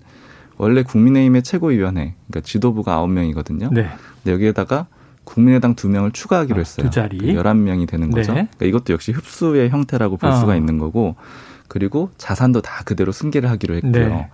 원래 0.57 0.85
국민의힘의 0.85 1.43
최고위원회, 1.43 2.15
그러니까 2.29 2.47
지도부가 2.47 2.93
아홉 2.95 3.11
명이거든요. 3.11 3.71
네. 3.73 3.89
근데 4.23 4.33
여기에다가 4.33 4.87
국민의당 5.25 5.75
두 5.75 5.89
명을 5.89 6.13
추가하기로 6.13 6.59
아, 6.59 6.61
했어요. 6.61 6.87
두 6.87 6.93
자리. 6.93 7.19
그 7.19 7.35
열한 7.35 7.65
명이 7.65 7.87
되는 7.87 8.13
거죠. 8.13 8.35
네. 8.35 8.47
그러니까 8.57 8.67
이것도 8.67 8.93
역시 8.93 9.11
흡수의 9.11 9.71
형태라고 9.71 10.17
볼 10.17 10.31
어. 10.31 10.37
수가 10.37 10.55
있는 10.55 10.79
거고, 10.79 11.17
그리고 11.67 12.11
자산도 12.17 12.61
다 12.63 12.85
그대로 12.85 13.11
승계를 13.11 13.51
하기로 13.51 13.75
했고요. 13.75 14.09
네. 14.09 14.31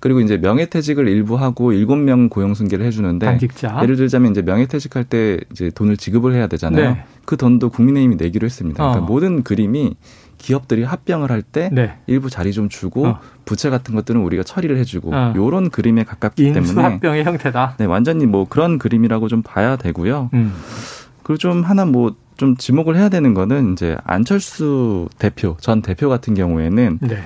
그리고 0.00 0.20
이제 0.20 0.38
명예퇴직을 0.38 1.06
일부 1.08 1.36
하고 1.36 1.72
일곱 1.72 1.96
명 1.96 2.28
고용 2.30 2.54
승계를 2.54 2.84
해주는데 2.86 3.26
당직자. 3.26 3.80
예를 3.82 3.96
들자면 3.96 4.32
이제 4.32 4.42
명예퇴직할 4.42 5.04
때 5.04 5.38
이제 5.52 5.70
돈을 5.70 5.98
지급을 5.98 6.34
해야 6.34 6.46
되잖아요. 6.46 6.90
네. 6.92 7.04
그 7.26 7.36
돈도 7.36 7.68
국민의힘이 7.68 8.16
내기로 8.16 8.46
했습니다. 8.46 8.82
그러니까 8.82 9.04
어. 9.04 9.06
모든 9.06 9.42
그림이 9.42 9.94
기업들이 10.38 10.84
합병을 10.84 11.30
할때 11.30 11.68
네. 11.70 11.98
일부 12.06 12.30
자리 12.30 12.52
좀 12.52 12.70
주고 12.70 13.06
어. 13.06 13.20
부채 13.44 13.68
같은 13.68 13.94
것들은 13.94 14.22
우리가 14.22 14.42
처리를 14.42 14.78
해주고 14.78 15.14
어. 15.14 15.34
요런 15.36 15.68
그림에 15.68 16.04
가깝기 16.04 16.52
때문에 16.54 16.80
합병의 16.80 17.24
형태다. 17.24 17.74
네, 17.78 17.84
완전히 17.84 18.24
뭐 18.24 18.46
그런 18.48 18.78
그림이라고 18.78 19.28
좀 19.28 19.42
봐야 19.42 19.76
되고요. 19.76 20.30
음. 20.32 20.54
그리고 21.22 21.36
좀 21.36 21.62
하나 21.62 21.84
뭐좀 21.84 22.56
지목을 22.56 22.96
해야 22.96 23.10
되는 23.10 23.34
거는 23.34 23.74
이제 23.74 23.98
안철수 24.04 25.08
대표 25.18 25.58
전 25.60 25.82
대표 25.82 26.08
같은 26.08 26.32
경우에는 26.32 26.98
네. 27.02 27.22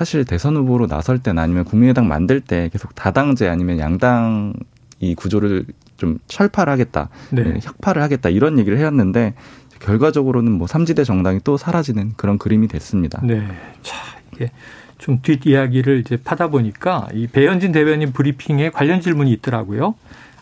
사실 0.00 0.24
대선 0.24 0.56
후보로 0.56 0.86
나설 0.86 1.18
때나 1.18 1.42
아니면 1.42 1.66
국민의당 1.66 2.08
만들 2.08 2.40
때 2.40 2.70
계속 2.72 2.94
다당제 2.94 3.46
아니면 3.50 3.78
양당 3.78 4.54
이 4.98 5.14
구조를 5.14 5.66
좀 5.98 6.18
철파를 6.26 6.72
하겠다, 6.72 7.10
네. 7.28 7.42
네. 7.42 7.58
혁파를 7.60 8.00
하겠다 8.00 8.30
이런 8.30 8.58
얘기를 8.58 8.78
해왔는데 8.78 9.34
결과적으로는 9.78 10.52
뭐 10.52 10.66
삼지대 10.66 11.04
정당이 11.04 11.40
또 11.44 11.58
사라지는 11.58 12.14
그런 12.16 12.38
그림이 12.38 12.66
됐습니다. 12.68 13.20
네, 13.22 13.46
자 13.82 13.94
이게 14.32 14.52
좀 14.96 15.20
뒷 15.20 15.46
이야기를 15.46 15.98
이제 15.98 16.16
파다 16.16 16.48
보니까 16.48 17.06
이 17.12 17.26
배현진 17.26 17.70
대변인 17.70 18.14
브리핑에 18.14 18.70
관련 18.70 19.02
질문이 19.02 19.30
있더라고요. 19.32 19.96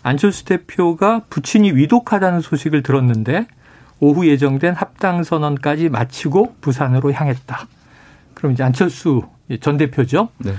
안철수 0.04 0.44
대표가 0.44 1.22
부친이 1.30 1.72
위독하다는 1.72 2.42
소식을 2.42 2.84
들었는데 2.84 3.48
오후 3.98 4.28
예정된 4.28 4.76
합당 4.76 5.24
선언까지 5.24 5.88
마치고 5.88 6.54
부산으로 6.60 7.12
향했다. 7.12 7.66
그럼 8.34 8.52
이제 8.52 8.62
안철수 8.62 9.22
전 9.60 9.76
대표죠. 9.76 10.28
네. 10.38 10.54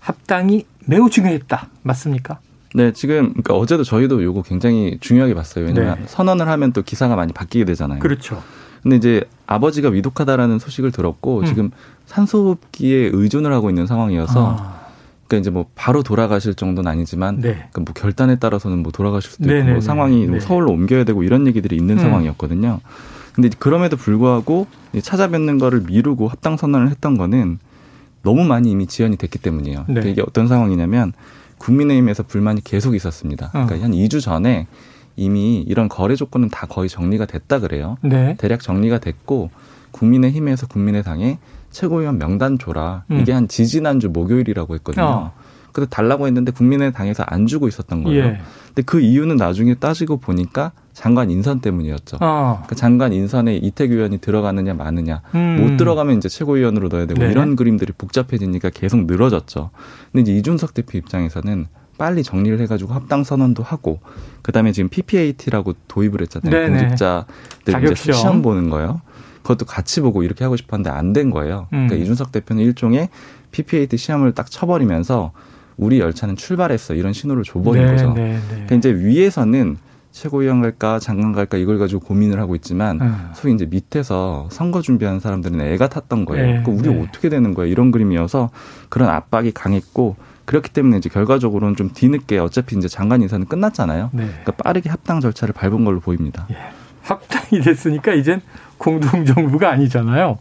합당이 0.00 0.66
매우 0.86 1.10
중요했다. 1.10 1.68
맞습니까? 1.82 2.38
네, 2.74 2.92
지금 2.92 3.30
그러니까 3.30 3.54
어제도 3.54 3.84
저희도 3.84 4.22
요거 4.22 4.42
굉장히 4.42 4.98
중요하게 5.00 5.34
봤어요. 5.34 5.64
왜냐하면 5.64 5.96
네. 6.00 6.04
선언을 6.06 6.48
하면 6.48 6.72
또 6.72 6.82
기사가 6.82 7.16
많이 7.16 7.32
바뀌게 7.32 7.64
되잖아요. 7.64 8.00
그렇죠. 8.00 8.42
근데 8.82 8.96
이제 8.96 9.24
아버지가 9.46 9.88
위독하다라는 9.88 10.58
소식을 10.58 10.92
들었고 10.92 11.40
음. 11.40 11.44
지금 11.46 11.70
산소호흡기에 12.04 13.10
의존을 13.12 13.52
하고 13.52 13.68
있는 13.68 13.86
상황이어서 13.86 14.56
아. 14.58 14.86
그러니까 15.26 15.40
이제 15.40 15.50
뭐 15.50 15.66
바로 15.74 16.02
돌아가실 16.02 16.54
정도는 16.54 16.88
아니지만 16.90 17.40
네. 17.40 17.54
그러니까 17.54 17.80
뭐 17.80 17.94
결단에 17.94 18.36
따라서는 18.36 18.82
뭐 18.82 18.92
돌아가실 18.92 19.30
수도 19.30 19.56
있고 19.56 19.70
뭐 19.70 19.80
상황이 19.80 20.26
뭐 20.26 20.34
네. 20.34 20.40
서울로 20.40 20.70
옮겨야 20.70 21.04
되고 21.04 21.22
이런 21.24 21.46
얘기들이 21.46 21.74
있는 21.74 21.96
음. 21.96 22.02
상황이었거든요. 22.02 22.80
근데 23.32 23.50
그럼에도 23.58 23.96
불구하고 23.96 24.66
찾아뵙는 25.02 25.58
거를 25.58 25.80
미루고 25.80 26.28
합당 26.28 26.56
선언을 26.56 26.90
했던 26.90 27.18
거는 27.18 27.58
너무 28.26 28.44
많이 28.44 28.72
이미 28.72 28.86
지연이 28.86 29.16
됐기 29.16 29.38
때문이에요. 29.38 29.78
네. 29.78 29.84
그러니까 29.86 30.10
이게 30.10 30.20
어떤 30.20 30.48
상황이냐면 30.48 31.12
국민의힘에서 31.58 32.24
불만이 32.24 32.62
계속 32.64 32.96
있었습니다. 32.96 33.46
어. 33.54 33.66
그러니까 33.66 33.84
한 33.84 33.92
2주 33.92 34.20
전에 34.20 34.66
이미 35.14 35.62
이런 35.62 35.88
거래 35.88 36.16
조건은 36.16 36.50
다 36.50 36.66
거의 36.66 36.88
정리가 36.88 37.26
됐다 37.26 37.60
그래요. 37.60 37.96
네. 38.02 38.34
대략 38.38 38.60
정리가 38.60 38.98
됐고 38.98 39.50
국민의힘에서 39.92 40.66
국민의당에 40.66 41.38
최고위원 41.70 42.18
명단 42.18 42.58
줘라. 42.58 43.04
음. 43.12 43.20
이게 43.20 43.32
한 43.32 43.46
지지난주 43.46 44.10
목요일이라고 44.10 44.74
했거든요. 44.74 45.04
어. 45.04 45.32
그래서 45.76 45.90
달라고 45.90 46.26
했는데 46.26 46.52
국민의당에서 46.52 47.22
안 47.26 47.46
주고 47.46 47.68
있었던 47.68 48.02
거예요. 48.02 48.24
예. 48.24 48.40
근데 48.68 48.80
그 48.86 48.98
이유는 48.98 49.36
나중에 49.36 49.74
따지고 49.74 50.16
보니까 50.16 50.72
장관 50.94 51.30
인선 51.30 51.60
때문이었죠. 51.60 52.16
어. 52.22 52.64
그 52.66 52.74
장관 52.74 53.12
인선에 53.12 53.56
이태규 53.56 53.92
의원이 53.92 54.18
들어가느냐 54.22 54.72
마느냐 54.72 55.20
음. 55.34 55.58
못 55.60 55.76
들어가면 55.76 56.16
이제 56.16 56.30
최고위원으로 56.30 56.88
넣어야 56.88 57.04
되고 57.04 57.22
네. 57.22 57.30
이런 57.30 57.56
그림들이 57.56 57.92
복잡해지니까 57.92 58.70
계속 58.70 59.04
늘어졌죠. 59.04 59.68
근데 60.12 60.22
이제 60.22 60.32
이준석 60.38 60.72
대표 60.72 60.96
입장에서는 60.96 61.66
빨리 61.98 62.22
정리를 62.22 62.58
해가지고 62.60 62.94
합당 62.94 63.22
선언도 63.22 63.62
하고 63.62 64.00
그다음에 64.40 64.72
지금 64.72 64.88
PPAT라고 64.88 65.74
도입을 65.88 66.22
했잖아요. 66.22 66.50
네네. 66.50 66.78
공직자들 66.78 67.92
이제 67.92 68.12
시험 68.14 68.40
보는 68.40 68.70
거요. 68.70 69.02
그것도 69.42 69.66
같이 69.66 70.00
보고 70.00 70.22
이렇게 70.22 70.42
하고 70.42 70.56
싶었는데 70.56 70.88
안 70.88 71.12
된 71.12 71.30
거예요. 71.30 71.68
음. 71.74 71.86
그러니까 71.86 71.96
이준석 71.96 72.32
대표는 72.32 72.62
일종의 72.64 73.10
PPAT 73.50 73.98
시험을 73.98 74.32
딱 74.32 74.50
쳐버리면서 74.50 75.32
우리 75.76 76.00
열차는 76.00 76.36
출발했어 76.36 76.94
이런 76.94 77.12
신호를 77.12 77.44
줘버린 77.44 77.84
네, 77.84 77.92
거죠. 77.92 78.12
네, 78.14 78.32
네. 78.32 78.40
그러니까 78.48 78.74
이제 78.76 78.94
위에서는 78.94 79.76
최고위원 80.12 80.62
갈까 80.62 80.98
장관 80.98 81.32
갈까 81.32 81.58
이걸 81.58 81.78
가지고 81.78 82.00
고민을 82.00 82.40
하고 82.40 82.54
있지만 82.54 83.00
음. 83.02 83.28
소위 83.34 83.52
이제 83.52 83.66
밑에서 83.66 84.48
선거 84.50 84.80
준비하는 84.80 85.20
사람들은 85.20 85.60
애가 85.60 85.88
탔던 85.88 86.24
거예요. 86.24 86.46
네, 86.46 86.62
그 86.64 86.70
우리 86.70 86.88
네. 86.88 87.02
어떻게 87.02 87.28
되는 87.28 87.52
거야 87.52 87.66
이런 87.66 87.90
그림이어서 87.90 88.50
그런 88.88 89.10
압박이 89.10 89.52
강했고 89.52 90.16
그렇기 90.46 90.70
때문에 90.70 90.96
이제 90.96 91.10
결과적으로는 91.10 91.76
좀 91.76 91.90
뒤늦게 91.92 92.38
어차피 92.38 92.76
이제 92.76 92.88
장관 92.88 93.20
인사는 93.20 93.44
끝났잖아요. 93.46 94.10
네. 94.12 94.24
그러니까 94.26 94.52
빠르게 94.52 94.88
합당 94.88 95.20
절차를 95.20 95.52
밟은 95.52 95.84
걸로 95.84 96.00
보입니다. 96.00 96.46
예. 96.50 96.56
합당이 97.02 97.62
됐으니까 97.62 98.14
이젠 98.14 98.40
공동정부가 98.78 99.70
아니잖아요. 99.70 100.38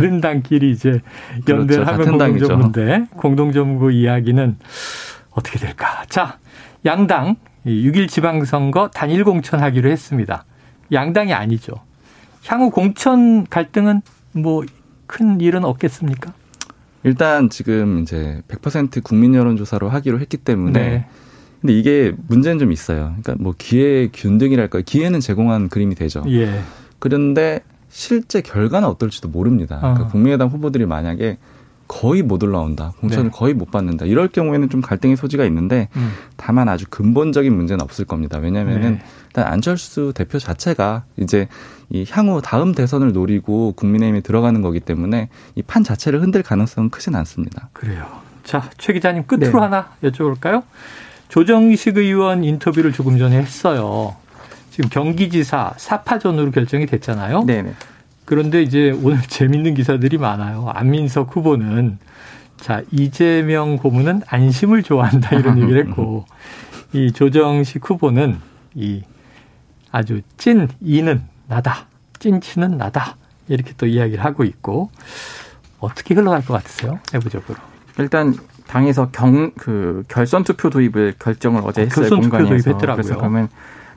다른 0.00 0.20
당끼리 0.20 0.70
이제 0.70 1.00
연대를 1.48 1.84
그렇죠. 1.84 2.02
하면 2.02 2.18
공동정부인데 2.18 3.06
공동정부 3.16 3.92
이야기는 3.92 4.56
어떻게 5.30 5.58
될까? 5.58 6.04
자, 6.08 6.38
양당 6.84 7.36
6일 7.66 8.08
지방선거 8.08 8.88
단일 8.88 9.24
공천하기로 9.24 9.90
했습니다. 9.90 10.44
양당이 10.92 11.32
아니죠. 11.32 11.74
향후 12.46 12.70
공천 12.70 13.46
갈등은 13.46 14.02
뭐 14.32 14.64
큰 15.10 15.40
일은 15.40 15.64
없겠습니까? 15.64 16.32
일단 17.02 17.50
지금 17.50 17.98
이제 17.98 18.42
100% 18.46 19.02
국민 19.02 19.34
여론조사로 19.34 19.88
하기로 19.88 20.20
했기 20.20 20.36
때문에 20.36 20.80
네. 20.80 21.06
근데 21.60 21.76
이게 21.76 22.12
문제는 22.28 22.60
좀 22.60 22.70
있어요. 22.70 23.16
그러니까 23.20 23.34
뭐 23.40 23.54
기회 23.58 24.08
균등이랄까 24.12 24.82
기회는 24.82 25.18
제공한 25.18 25.68
그림이 25.68 25.96
되죠. 25.96 26.22
예. 26.28 26.60
그런데 27.00 27.60
실제 27.90 28.40
결과는 28.40 28.88
어떨지도 28.88 29.28
모릅니다. 29.28 29.78
그러니까 29.80 30.04
어. 30.04 30.08
국민의당 30.08 30.48
후보들이 30.48 30.86
만약에 30.86 31.38
거의 31.88 32.22
못 32.22 32.40
올라온다. 32.44 32.92
공천을 33.00 33.24
네. 33.24 33.30
거의 33.32 33.52
못 33.52 33.72
받는다. 33.72 34.06
이럴 34.06 34.28
경우에는 34.28 34.68
좀 34.70 34.80
갈등의 34.80 35.16
소지가 35.16 35.44
있는데 35.46 35.88
음. 35.96 36.12
다만 36.36 36.68
아주 36.68 36.84
근본적인 36.88 37.52
문제는 37.52 37.82
없을 37.82 38.04
겁니다. 38.04 38.38
왜냐면은 38.38 38.92
네. 38.92 39.02
일단 39.26 39.46
안철수 39.52 40.12
대표 40.14 40.38
자체가 40.38 41.02
이제 41.16 41.48
이 41.88 42.06
향후 42.08 42.40
다음 42.42 42.72
대선을 42.76 43.12
노리고 43.12 43.72
국민의힘에 43.72 44.20
들어가는 44.20 44.62
거기 44.62 44.78
때문에 44.78 45.28
이 45.56 45.62
판 45.62 45.82
자체를 45.82 46.22
흔들 46.22 46.44
가능성은 46.44 46.90
크진 46.90 47.16
않습니다. 47.16 47.70
그래요. 47.72 48.06
자, 48.44 48.70
최 48.78 48.92
기자님 48.92 49.24
끝으로 49.26 49.50
네. 49.50 49.58
하나 49.58 49.88
여쭤볼까요? 50.04 50.62
조정식 51.28 51.96
의원 51.96 52.44
인터뷰를 52.44 52.92
조금 52.92 53.18
전에 53.18 53.36
했어요. 53.36 54.14
지금 54.70 54.88
경기지사 54.88 55.74
사파전으로 55.76 56.50
결정이 56.50 56.86
됐잖아요. 56.86 57.44
네네. 57.44 57.74
그런데 58.24 58.62
이제 58.62 58.90
오늘 59.02 59.20
재밌는 59.26 59.74
기사들이 59.74 60.18
많아요. 60.18 60.70
안민석 60.74 61.34
후보는 61.34 61.98
자 62.56 62.82
이재명 62.90 63.76
고문은 63.76 64.22
안심을 64.26 64.82
좋아한다 64.82 65.36
이런 65.36 65.58
얘기를 65.60 65.86
했고 65.88 66.26
이 66.92 67.10
조정식 67.12 67.88
후보는 67.88 68.38
이 68.74 69.02
아주 69.90 70.20
찐 70.36 70.68
이는 70.80 71.22
나다 71.48 71.86
찐치는 72.18 72.76
나다 72.76 73.16
이렇게 73.48 73.72
또 73.76 73.86
이야기를 73.86 74.22
하고 74.24 74.44
있고 74.44 74.90
어떻게 75.80 76.14
흘러갈 76.14 76.44
것 76.44 76.52
같으세요 76.52 77.00
내부적으로 77.12 77.56
일단 77.98 78.34
당에서 78.66 79.10
경 79.10 79.50
그 79.56 80.04
결선 80.08 80.44
투표 80.44 80.70
도입을 80.70 81.14
결정을 81.18 81.62
어제 81.64 81.82
어, 81.82 81.84
했어요 81.86 82.08
결선 82.08 82.20
투표 82.20 82.38
도입했더라고요. 82.46 82.96
그래서 83.02 83.16
그러면 83.16 83.48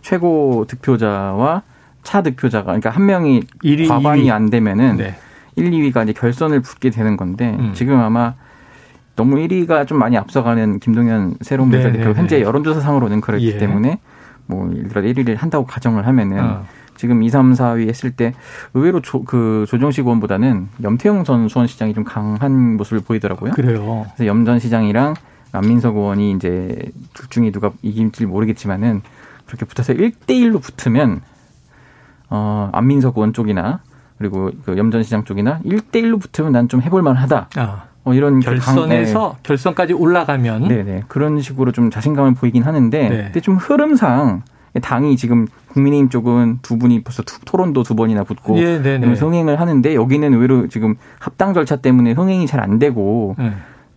최고 0.04 0.66
득표자와 0.68 1.63
차 2.04 2.22
득표자가 2.22 2.66
그러니까 2.66 2.89
한 2.92 3.06
명이 3.06 3.42
1위, 3.63 3.88
과반이 3.88 4.26
2위. 4.26 4.32
안 4.32 4.50
되면은 4.50 4.98
네. 4.98 5.16
1, 5.56 5.72
2위가 5.72 6.04
이제 6.04 6.13
결선을 6.13 6.62
붙게 6.62 6.89
되는 6.92 7.18
건데 7.18 7.56
음. 7.58 7.72
지금 7.74 8.00
아마 8.00 8.36
너무 9.16 9.36
1위가 9.38 9.88
좀 9.88 9.98
많이 10.00 10.18
앞서가는 10.18 10.80
김동연 10.80 11.36
새로운 11.42 11.70
네, 11.72 11.82
대표 11.84 12.10
네, 12.10 12.13
현재 12.13 12.38
네. 12.38 12.42
여론조사상으로는 12.44 13.22
그렇기 13.22 13.48
예. 13.54 13.58
때문에 13.58 14.00
뭐 14.46 14.70
예를 14.76 14.89
들어 14.89 15.02
1위를 15.02 15.38
한다고 15.38 15.66
가정을 15.66 16.06
하면은 16.08 16.39
어. 16.44 16.66
지금 16.98 17.24
2, 17.24 17.30
3, 17.30 17.54
4위 17.54 17.88
했을 17.88 18.12
때 18.12 18.34
의외로 18.74 19.02
조, 19.02 19.24
그 19.24 19.66
조정식 19.70 20.06
의원보다는 20.06 20.68
염태영 20.84 21.24
전 21.24 21.48
수원시장이 21.48 21.94
좀 21.94 22.04
강한 22.04 22.76
모습을 22.78 23.02
보이더라고요. 23.02 23.52
그래요. 23.54 24.06
그래서 24.16 24.28
염 24.28 24.46
전 24.46 24.60
시장이랑 24.60 25.13
안민석 25.54 25.96
의원이 25.96 26.32
이제 26.34 26.76
둘 27.13 27.28
중에 27.30 27.52
누가 27.52 27.72
이길지 27.84 28.26
모르겠지만은 28.26 29.02
그렇게 29.54 29.66
붙어서 29.68 29.94
1대1로 29.94 30.60
붙으면 30.62 31.22
어, 32.30 32.70
안민석 32.74 33.18
의원 33.18 33.34
쪽이나 33.34 33.82
그리고 34.18 34.50
그 34.66 34.76
염 34.78 34.91
전 34.91 35.04
시장 35.04 35.24
쪽이나 35.26 35.60
1대1로 35.63 36.20
붙으면 36.20 36.52
난 36.52 36.68
좀 36.68 36.82
해볼 36.82 37.04
만하다. 37.04 37.50
아. 37.58 37.84
어, 38.04 38.13
이런 38.13 38.39
결선에서 38.39 39.20
강, 39.20 39.32
네. 39.34 39.38
결선까지 39.44 39.94
올라가면 39.94 40.68
네네 40.68 41.04
그런 41.08 41.39
식으로 41.39 41.72
좀 41.72 41.89
자신감을 41.92 42.34
보이긴 42.34 42.63
하는데 42.63 43.10
네. 43.10 43.24
근데 43.26 43.39
좀 43.42 43.56
흐름상 43.58 44.42
당이 44.82 45.16
지금 45.18 45.46
국민의힘 45.70 46.10
쪽은 46.10 46.60
두 46.63 46.78
분이 46.80 47.04
벌써 47.04 47.22
투, 47.22 47.39
토론도 47.46 47.84
두 47.84 47.96
번이나 47.96 48.24
붙고 48.24 48.58
예, 48.58 48.80
흥행을 49.16 49.60
하는데 49.60 49.94
여기는 49.96 50.34
의외로 50.34 50.68
지금 50.68 50.96
합당 51.20 51.54
절차 51.54 51.76
때문에 51.76 52.13
흥행이 52.13 52.48
잘 52.48 52.60
안 52.60 52.80
되고 52.80 53.36
네. 53.38 53.54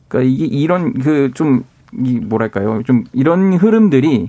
그러니까 0.09 0.31
이게 0.31 0.45
이런 0.45 0.93
그 0.93 1.31
좀 1.35 1.63
이 2.05 2.19
뭐랄까요 2.19 2.83
좀 2.83 3.05
이런 3.13 3.55
흐름들이 3.55 4.29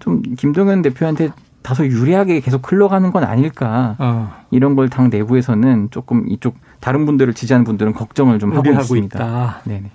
좀 0.00 0.22
김동연 0.22 0.82
대표한테 0.82 1.30
다소 1.62 1.86
유리하게 1.86 2.40
계속 2.40 2.70
흘러가는 2.70 3.10
건 3.10 3.24
아닐까 3.24 3.96
어. 3.98 4.34
이런 4.50 4.74
걸 4.76 4.88
당 4.88 5.08
내부에서는 5.10 5.88
조금 5.90 6.28
이쪽 6.28 6.56
다른 6.80 7.06
분들을 7.06 7.32
지지하는 7.34 7.64
분들은 7.64 7.94
걱정을 7.94 8.38
좀 8.38 8.54
하고 8.56 8.70
있습니다. 8.70 9.18
있다. 9.18 9.60
네네. 9.64 9.90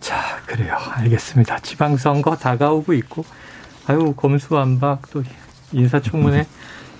자 0.00 0.16
그래요 0.46 0.76
알겠습니다. 0.96 1.58
지방선거 1.60 2.36
다가오고 2.36 2.92
있고 2.94 3.24
아유 3.86 4.12
검수완박 4.16 5.02
또 5.10 5.22
인사청문회 5.72 6.44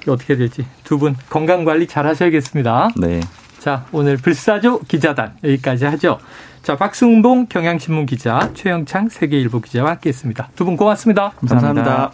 어떻게 0.09 0.37
될지 0.37 0.65
두 0.85 0.99
분 0.99 1.15
건강 1.29 1.65
관리 1.65 1.87
잘 1.87 2.07
하셔야겠습니다. 2.07 2.91
네. 2.97 3.21
자 3.59 3.85
오늘 3.93 4.17
불사조 4.17 4.81
기자단 4.89 5.35
여기까지 5.45 5.85
하죠. 5.85 6.19
자, 6.63 6.77
박승봉 6.77 7.47
경향신문 7.49 8.07
기자, 8.07 8.51
최영창 8.55 9.09
세계일보 9.09 9.61
기자와 9.61 9.91
함께했습니다. 9.93 10.51
두 10.55 10.65
분 10.65 10.77
고맙습니다 10.77 11.33
감사합니다. 11.41 11.67
감사합니다. 11.85 12.11